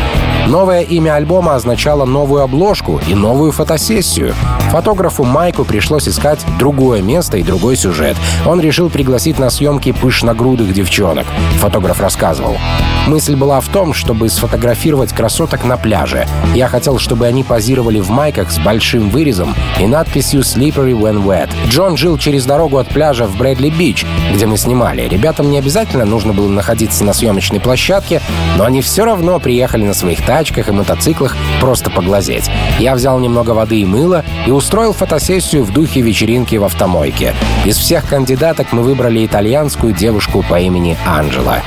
Новое 0.47 0.83
имя 0.83 1.15
альбома 1.15 1.55
означало 1.55 2.05
новую 2.05 2.43
обложку 2.43 3.01
и 3.09 3.15
новую 3.15 3.51
фотосессию. 3.51 4.35
Фотографу 4.71 5.25
Майку 5.25 5.65
пришлось 5.65 6.07
искать 6.07 6.45
другое 6.59 7.01
место 7.01 7.39
и 7.39 7.43
другой 7.43 7.77
сюжет. 7.77 8.17
Он 8.45 8.61
решил 8.61 8.91
пригласить 8.91 9.39
на 9.39 9.49
съемки 9.49 9.93
пышногрудых 9.93 10.73
девчонок. 10.73 11.27
Фотограф 11.61 12.01
рассказывал. 12.01 12.59
Мысль 13.07 13.37
была 13.37 13.61
в 13.61 13.69
том, 13.69 13.95
чтобы 13.95 14.29
сфотографировать 14.29 15.13
красоток 15.13 15.65
на 15.65 15.77
пляже. 15.77 16.27
Я 16.55 16.69
хотел, 16.69 16.99
чтобы 16.99 17.27
они 17.27 17.43
позировали 17.43 18.01
в 18.01 18.11
майках 18.11 18.51
с 18.51 18.59
большим 18.59 19.09
вырезом 19.09 19.55
и 19.81 19.87
надписью 19.87 20.41
«Slippery 20.41 20.93
when 20.93 21.25
wet». 21.25 21.51
Джон 21.69 21.97
жил 21.97 22.19
через 22.19 22.45
дорогу 22.45 22.79
от 22.79 22.89
пляжа 22.89 23.27
в 23.27 23.37
Брэдли-Бич, 23.37 24.05
где 24.35 24.47
мы 24.47 24.59
снимали. 24.59 25.09
Ребятам 25.09 25.51
не 25.51 25.59
обязательно 25.59 26.05
нужно 26.05 26.33
было 26.33 26.49
находиться 26.49 27.05
на 27.05 27.13
съемочной 27.13 27.61
площадке, 27.61 28.21
но 28.59 28.65
они 28.65 28.83
все 28.83 29.05
равно 29.05 29.39
приехали 29.39 29.85
на 29.85 29.95
своих 29.95 30.19
тачках 30.19 30.34
и 30.69 30.73
мотоциклах 30.73 31.37
просто 31.61 31.91
поглазеть. 31.91 32.51
Я 32.79 32.95
взял 32.95 33.19
немного 33.19 33.51
воды 33.51 33.81
и 33.81 33.85
мыла 33.85 34.25
и 34.47 34.51
устроил 34.51 34.93
фотосессию 34.93 35.63
в 35.63 35.73
духе 35.73 36.01
вечеринки 36.01 36.57
в 36.57 36.65
автомойке. 36.65 37.35
Из 37.65 37.77
всех 37.77 38.09
кандидаток 38.09 38.73
мы 38.73 38.83
выбрали 38.83 39.25
итальянскую 39.25 39.93
девушку 39.93 40.45
по 40.49 40.59
имени 40.61 40.97
Анджела. 41.07 41.63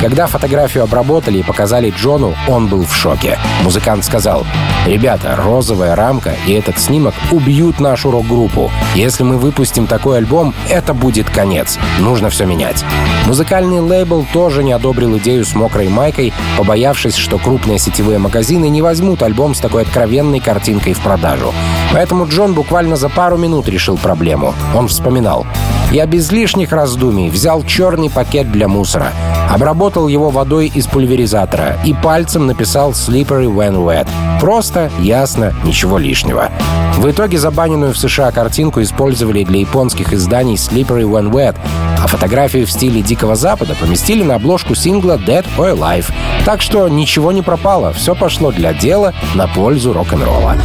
Когда 0.00 0.26
фотографию 0.26 0.84
обработали 0.84 1.38
и 1.38 1.42
показали 1.42 1.90
Джону, 1.96 2.34
он 2.48 2.66
был 2.66 2.84
в 2.84 2.94
шоке. 2.94 3.38
Музыкант 3.62 4.04
сказал, 4.04 4.44
«Ребята, 4.86 5.34
розовая 5.36 5.96
рамка 5.96 6.34
и 6.46 6.52
этот 6.52 6.78
снимок 6.78 7.14
убьют 7.30 7.80
нашу 7.80 8.10
рок-группу. 8.10 8.70
Если 8.94 9.22
мы 9.22 9.38
выпустим 9.38 9.86
такой 9.86 10.18
альбом, 10.18 10.52
это 10.68 10.92
будет 10.92 11.30
конец. 11.30 11.78
Нужно 12.00 12.28
все 12.28 12.44
менять». 12.44 12.84
Музыкальный 13.26 13.80
лейбл 13.80 14.26
тоже 14.32 14.62
не 14.62 14.72
одобрил 14.72 15.16
идею 15.18 15.44
с 15.44 15.54
мокрой 15.54 15.88
майкой, 15.88 16.34
побоявшись, 16.58 17.16
что 17.16 17.38
крупные 17.38 17.78
сетевые 17.78 18.18
магазины 18.18 18.68
не 18.68 18.82
возьмут 18.82 19.22
альбом 19.22 19.54
с 19.54 19.60
такой 19.60 19.82
откровенной 19.82 20.40
картинкой 20.40 20.92
в 20.92 21.00
продажу. 21.00 21.54
Поэтому 21.92 22.26
Джон 22.26 22.52
буквально 22.52 22.96
за 22.96 23.08
пару 23.08 23.38
минут 23.38 23.68
решил 23.68 23.96
проблему. 23.96 24.54
Он 24.74 24.88
вспоминал. 24.88 25.46
«Я 25.90 26.06
без 26.06 26.30
лишних 26.32 26.72
раздумий 26.72 27.30
взял 27.30 27.62
черный 27.62 28.10
пакет 28.10 28.50
для 28.50 28.68
мусора, 28.68 29.12
обработал 29.48 29.93
его 30.08 30.30
водой 30.30 30.70
из 30.74 30.86
пульверизатора 30.86 31.78
и 31.84 31.94
пальцем 31.94 32.46
написал 32.46 32.90
«Slippery 32.90 33.46
when 33.46 33.84
wet». 33.84 34.08
Просто, 34.40 34.90
ясно, 34.98 35.54
ничего 35.64 35.98
лишнего. 35.98 36.50
В 36.96 37.10
итоге 37.10 37.38
забаненную 37.38 37.92
в 37.92 37.98
США 37.98 38.30
картинку 38.30 38.82
использовали 38.82 39.44
для 39.44 39.60
японских 39.60 40.12
изданий 40.12 40.54
«Slippery 40.54 41.04
when 41.04 41.30
wet», 41.30 41.56
а 42.02 42.06
фотографию 42.06 42.66
в 42.66 42.70
стиле 42.70 43.02
Дикого 43.02 43.36
Запада 43.36 43.74
поместили 43.80 44.22
на 44.22 44.34
обложку 44.34 44.74
сингла 44.74 45.16
«Dead 45.16 45.46
or 45.56 45.76
Alive». 45.76 46.12
Так 46.44 46.60
что 46.60 46.88
ничего 46.88 47.32
не 47.32 47.42
пропало, 47.42 47.92
все 47.92 48.14
пошло 48.14 48.52
для 48.52 48.74
дела 48.74 49.14
на 49.34 49.46
пользу 49.46 49.92
рок-н-ролла. 49.92 50.56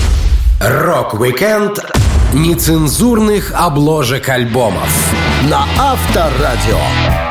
Рок-викенд 0.60 1.80
нецензурных 2.34 3.54
обложек 3.56 4.28
альбомов 4.30 5.14
на 5.50 5.66
Авторадио. 5.78 7.29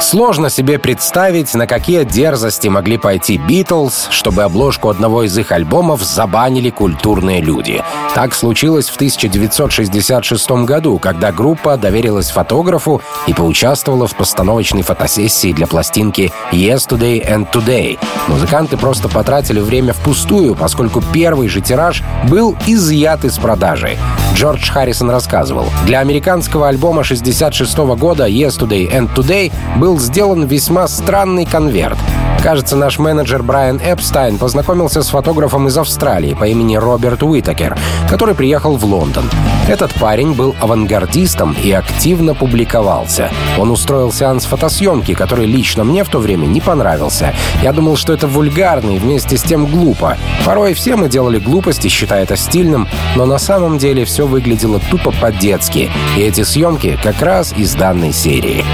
Сложно 0.00 0.50
себе 0.50 0.78
представить, 0.78 1.54
на 1.54 1.66
какие 1.66 2.04
дерзости 2.04 2.68
могли 2.68 2.98
пойти 2.98 3.38
Битлз, 3.38 4.08
чтобы 4.10 4.42
обложку 4.42 4.90
одного 4.90 5.24
из 5.24 5.36
их 5.38 5.52
альбомов 5.52 6.02
забанили 6.02 6.70
культурные 6.70 7.40
люди. 7.40 7.82
Так 8.14 8.34
случилось 8.34 8.88
в 8.88 8.96
1966 8.96 10.50
году, 10.64 10.98
когда 10.98 11.32
группа 11.32 11.76
доверилась 11.76 12.30
фотографу 12.30 13.00
и 13.26 13.32
поучаствовала 13.32 14.06
в 14.06 14.14
постановочной 14.14 14.82
фотосессии 14.82 15.52
для 15.52 15.66
пластинки 15.66 16.30
«Yesterday 16.52 17.26
and 17.26 17.50
Today». 17.50 17.98
Музыканты 18.28 18.76
просто 18.76 19.08
потратили 19.08 19.60
время 19.60 19.92
впустую, 19.92 20.54
поскольку 20.54 21.02
первый 21.12 21.48
же 21.48 21.60
тираж 21.60 22.02
был 22.28 22.54
изъят 22.66 23.24
из 23.24 23.38
продажи. 23.38 23.96
Джордж 24.36 24.70
Харрисон 24.70 25.10
рассказывал, 25.10 25.64
для 25.86 26.00
американского 26.00 26.68
альбома 26.68 27.02
66 27.02 27.78
года 27.96 28.28
«Yesterday 28.28 28.86
and 28.86 29.08
Today» 29.14 29.50
был 29.78 29.98
сделан 29.98 30.44
весьма 30.44 30.88
странный 30.88 31.46
конверт. 31.46 31.96
Кажется, 32.42 32.76
наш 32.76 32.98
менеджер 32.98 33.42
Брайан 33.42 33.80
Эпстайн 33.82 34.38
познакомился 34.38 35.02
с 35.02 35.08
фотографом 35.08 35.66
из 35.66 35.76
Австралии 35.78 36.34
по 36.34 36.44
имени 36.44 36.76
Роберт 36.76 37.22
Уитакер, 37.22 37.76
который 38.08 38.34
приехал 38.36 38.76
в 38.76 38.84
Лондон. 38.84 39.24
Этот 39.68 39.92
парень 39.94 40.32
был 40.32 40.54
авангардистом 40.60 41.56
и 41.64 41.72
активно 41.72 42.34
публиковался. 42.34 43.30
Он 43.58 43.72
устроил 43.72 44.12
сеанс 44.12 44.44
фотосъемки, 44.44 45.14
который 45.14 45.46
лично 45.46 45.82
мне 45.82 46.04
в 46.04 46.08
то 46.08 46.20
время 46.20 46.46
не 46.46 46.60
понравился. 46.60 47.34
Я 47.62 47.72
думал, 47.72 47.96
что 47.96 48.12
это 48.12 48.28
вульгарно 48.28 48.92
и 48.92 48.98
вместе 48.98 49.36
с 49.36 49.42
тем 49.42 49.66
глупо. 49.66 50.16
Порой 50.44 50.74
все 50.74 50.94
мы 50.94 51.08
делали 51.08 51.38
глупости, 51.38 51.88
считая 51.88 52.22
это 52.22 52.36
стильным, 52.36 52.86
но 53.16 53.26
на 53.26 53.38
самом 53.38 53.78
деле 53.78 54.04
все 54.04 54.25
выглядело 54.26 54.80
тупо 54.90 55.12
по-детски. 55.12 55.90
И 56.16 56.20
эти 56.20 56.42
съемки 56.42 56.98
как 57.02 57.20
раз 57.22 57.52
из 57.56 57.74
данной 57.74 58.12
серии. 58.12 58.64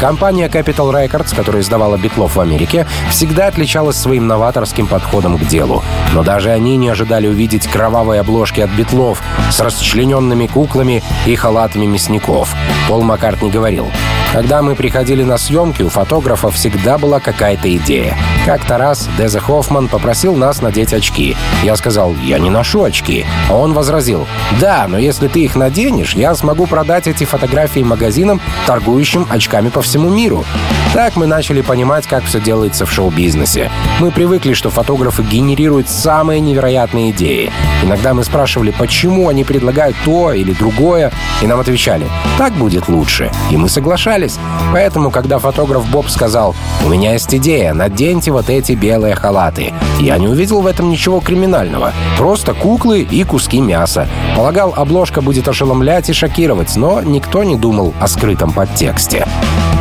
Компания 0.00 0.48
Capital 0.48 0.92
Records, 0.92 1.34
которая 1.34 1.62
издавала 1.62 1.96
битлов 1.96 2.36
в 2.36 2.40
Америке, 2.40 2.86
всегда 3.10 3.48
отличалась 3.48 3.96
своим 3.96 4.28
новаторским 4.28 4.86
подходом 4.86 5.38
к 5.38 5.46
делу. 5.46 5.82
Но 6.12 6.22
даже 6.22 6.50
они 6.50 6.76
не 6.76 6.88
ожидали 6.88 7.26
увидеть 7.26 7.66
кровавые 7.66 8.20
обложки 8.20 8.60
от 8.60 8.70
битлов 8.70 9.20
с 9.50 9.58
расчлененными 9.58 10.46
куклами 10.46 11.02
и 11.26 11.34
халатами 11.34 11.86
мясников. 11.86 12.54
Пол 12.88 13.02
Маккартни 13.02 13.50
говорил, 13.50 13.86
когда 14.32 14.62
мы 14.62 14.74
приходили 14.74 15.22
на 15.22 15.36
съемки, 15.36 15.82
у 15.82 15.88
фотографа 15.88 16.50
всегда 16.50 16.96
была 16.96 17.20
какая-то 17.20 17.74
идея. 17.76 18.16
Как-то 18.44 18.76
раз 18.76 19.08
Дезе 19.16 19.40
Хоффман 19.40 19.88
попросил 19.88 20.36
нас 20.36 20.60
надеть 20.60 20.92
очки. 20.92 21.34
Я 21.62 21.76
сказал, 21.76 22.14
я 22.24 22.38
не 22.38 22.48
ношу 22.50 22.84
очки. 22.84 23.24
А 23.48 23.56
он 23.56 23.72
возразил, 23.72 24.26
да, 24.60 24.86
но 24.86 24.98
если 24.98 25.28
ты 25.28 25.40
их 25.40 25.56
наденешь, 25.56 26.14
я 26.14 26.34
смогу 26.34 26.66
продать 26.66 27.06
эти 27.06 27.24
фотографии 27.24 27.80
магазинам, 27.80 28.40
торгующим 28.66 29.26
очками 29.30 29.70
по 29.70 29.80
всему 29.80 30.10
миру. 30.10 30.44
Так 30.92 31.16
мы 31.16 31.26
начали 31.26 31.62
понимать, 31.62 32.06
как 32.06 32.24
все 32.24 32.40
делается 32.40 32.86
в 32.86 32.92
шоу-бизнесе. 32.92 33.70
Мы 33.98 34.10
привыкли, 34.10 34.52
что 34.52 34.70
фотографы 34.70 35.22
генерируют 35.22 35.88
самые 35.88 36.40
невероятные 36.40 37.10
идеи. 37.10 37.50
Иногда 37.82 38.14
мы 38.14 38.24
спрашивали, 38.24 38.74
почему 38.76 39.28
они 39.28 39.44
предлагают 39.44 39.96
то 40.04 40.32
или 40.32 40.52
другое, 40.52 41.12
и 41.42 41.46
нам 41.46 41.60
отвечали, 41.60 42.06
так 42.36 42.52
будет 42.54 42.77
лучше. 42.86 43.32
И 43.50 43.56
мы 43.56 43.68
соглашались. 43.68 44.38
Поэтому, 44.72 45.10
когда 45.10 45.38
фотограф 45.38 45.90
Боб 45.90 46.08
сказал, 46.08 46.54
у 46.84 46.88
меня 46.88 47.14
есть 47.14 47.34
идея, 47.34 47.72
наденьте 47.74 48.30
вот 48.30 48.50
эти 48.50 48.72
белые 48.72 49.14
халаты, 49.14 49.72
я 49.98 50.18
не 50.18 50.28
увидел 50.28 50.60
в 50.60 50.66
этом 50.66 50.90
ничего 50.90 51.20
криминального. 51.20 51.92
Просто 52.18 52.54
куклы 52.54 53.00
и 53.00 53.24
куски 53.24 53.60
мяса. 53.60 54.06
Полагал, 54.36 54.74
обложка 54.76 55.22
будет 55.22 55.48
ошеломлять 55.48 56.10
и 56.10 56.12
шокировать, 56.12 56.76
но 56.76 57.00
никто 57.02 57.42
не 57.42 57.56
думал 57.56 57.94
о 58.00 58.06
скрытом 58.06 58.52
подтексте. 58.52 59.26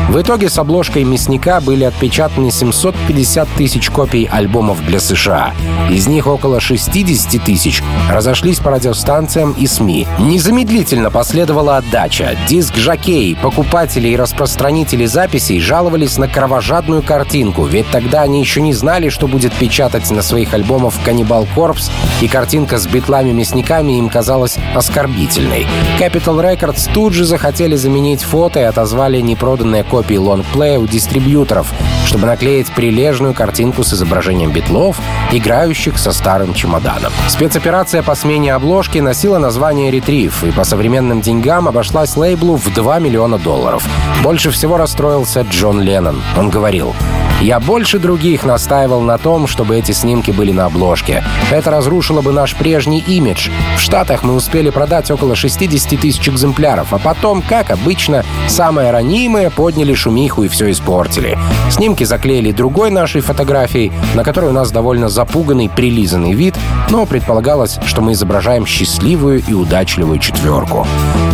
В 0.09 0.21
итоге 0.21 0.49
с 0.49 0.57
обложкой 0.57 1.03
«Мясника» 1.03 1.59
были 1.59 1.83
отпечатаны 1.83 2.49
750 2.49 3.45
тысяч 3.57 3.89
копий 3.89 4.23
альбомов 4.31 4.83
для 4.85 5.01
США. 5.01 5.53
Из 5.89 6.07
них 6.07 6.27
около 6.27 6.61
60 6.61 7.43
тысяч 7.43 7.83
разошлись 8.09 8.59
по 8.59 8.71
радиостанциям 8.71 9.51
и 9.51 9.67
СМИ. 9.67 10.07
Незамедлительно 10.17 11.11
последовала 11.11 11.75
отдача. 11.75 12.37
Диск-жокей, 12.47 13.35
покупатели 13.35 14.07
и 14.07 14.15
распространители 14.15 15.05
записей 15.05 15.59
жаловались 15.59 16.17
на 16.17 16.29
кровожадную 16.29 17.03
картинку, 17.03 17.65
ведь 17.65 17.89
тогда 17.91 18.21
они 18.21 18.39
еще 18.39 18.61
не 18.61 18.73
знали, 18.73 19.09
что 19.09 19.27
будет 19.27 19.51
печатать 19.53 20.09
на 20.09 20.21
своих 20.21 20.53
альбомах 20.53 20.93
«Каннибал 21.03 21.45
Корпс», 21.53 21.91
и 22.21 22.29
картинка 22.29 22.77
с 22.77 22.87
битлами-мясниками 22.87 23.99
им 23.99 24.07
казалась 24.07 24.55
оскорбительной. 24.73 25.67
Capital 25.99 26.41
Records 26.41 26.89
тут 26.93 27.11
же 27.11 27.25
захотели 27.25 27.75
заменить 27.75 28.21
фото 28.21 28.61
и 28.61 28.63
отозвали 28.63 29.19
непроданные 29.19 29.83
копии 29.83 29.96
копии 29.97 30.17
лонгплея 30.17 30.77
у 30.77 30.85
дистрибьюторов, 30.85 31.73
чтобы 32.05 32.27
наклеить 32.27 32.71
прилежную 32.71 33.33
картинку 33.33 33.81
с 33.81 33.93
изображением 33.93 34.51
битлов, 34.51 34.99
играющих 35.31 35.97
со 35.97 36.11
старым 36.11 36.53
чемоданом. 36.53 37.11
Спецоперация 37.27 38.03
по 38.03 38.13
смене 38.13 38.53
обложки 38.53 38.99
носила 38.99 39.39
название 39.39 39.89
«Ретрив» 39.89 40.43
и 40.43 40.51
по 40.51 40.65
современным 40.65 41.21
деньгам 41.21 41.67
обошлась 41.67 42.15
лейблу 42.15 42.57
в 42.57 42.71
2 42.71 42.99
миллиона 42.99 43.39
долларов. 43.39 43.83
Больше 44.21 44.51
всего 44.51 44.77
расстроился 44.77 45.41
Джон 45.41 45.81
Леннон. 45.81 46.21
Он 46.37 46.51
говорил, 46.51 46.93
я 47.41 47.59
больше 47.59 47.99
других 47.99 48.43
настаивал 48.45 49.01
на 49.01 49.19
том, 49.19 49.45
чтобы 49.45 49.77
эти 49.77 49.91
снимки 49.91 50.31
были 50.31 50.51
на 50.51 50.65
обложке. 50.65 51.23
Это 51.51 51.69
разрушило 51.69 52.21
бы 52.21 52.31
наш 52.31 52.55
прежний 52.55 52.99
имидж. 52.99 53.51
В 53.77 53.79
Штатах 53.79 54.23
мы 54.23 54.33
успели 54.33 54.71
продать 54.71 55.11
около 55.11 55.35
60 55.35 55.99
тысяч 55.99 56.27
экземпляров, 56.27 56.93
а 56.93 56.97
потом, 56.97 57.43
как 57.43 57.69
обычно, 57.69 58.25
самое 58.47 58.89
ранимое 58.89 59.51
подняли 59.51 59.86
шумиху 59.93 60.43
и 60.43 60.47
все 60.47 60.71
испортили. 60.71 61.37
Снимки 61.69 62.03
заклеили 62.03 62.51
другой 62.51 62.91
нашей 62.91 63.21
фотографией, 63.21 63.91
на 64.15 64.23
которой 64.23 64.49
у 64.49 64.53
нас 64.53 64.71
довольно 64.71 65.09
запуганный, 65.09 65.69
прилизанный 65.69 66.33
вид, 66.33 66.55
но 66.89 67.05
предполагалось, 67.05 67.79
что 67.85 68.01
мы 68.01 68.13
изображаем 68.13 68.65
счастливую 68.65 69.43
и 69.47 69.53
удачливую 69.53 70.19
четверку. 70.19 70.87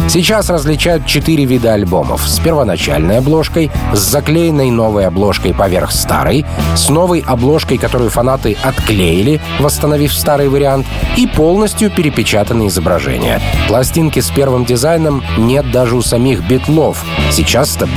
Сейчас 0.10 0.50
различают 0.50 1.06
четыре 1.06 1.46
вида 1.46 1.74
альбомов. 1.74 2.28
С 2.28 2.40
первоначальной 2.40 3.20
обложкой, 3.20 3.72
с 3.94 4.00
заклеенной 4.00 4.70
новой 4.70 5.06
обложкой 5.06 5.54
поверх 5.54 5.92
старой, 5.92 6.46
с 6.76 6.90
новой 6.90 7.24
обложкой, 7.26 7.78
которую 7.78 8.10
фанаты 8.10 8.58
отклеили, 8.62 9.42
восстановив 9.60 10.14
старый 10.14 10.50
вариант, 10.50 10.86
и 11.18 11.28
полностью 11.28 11.90
перепечатанные 11.90 12.68
изображения. 12.68 13.42
Пластинки 13.68 14.20
с 14.20 14.30
первым 14.30 14.66
дизайном 14.66 15.24
нет 15.38 15.72
даже 15.72 15.96
у 15.96 16.02
самих 16.02 16.48
битлов. 16.48 17.04
Сейчас 17.32 17.76
это 17.76 17.88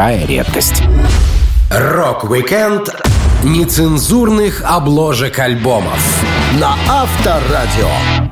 большая 0.00 0.26
редкость. 0.26 0.82
Рок-викенд 1.70 2.88
нецензурных 3.44 4.62
обложек 4.64 5.38
альбомов 5.38 6.24
на 6.58 6.74
Авторадио. 6.88 8.29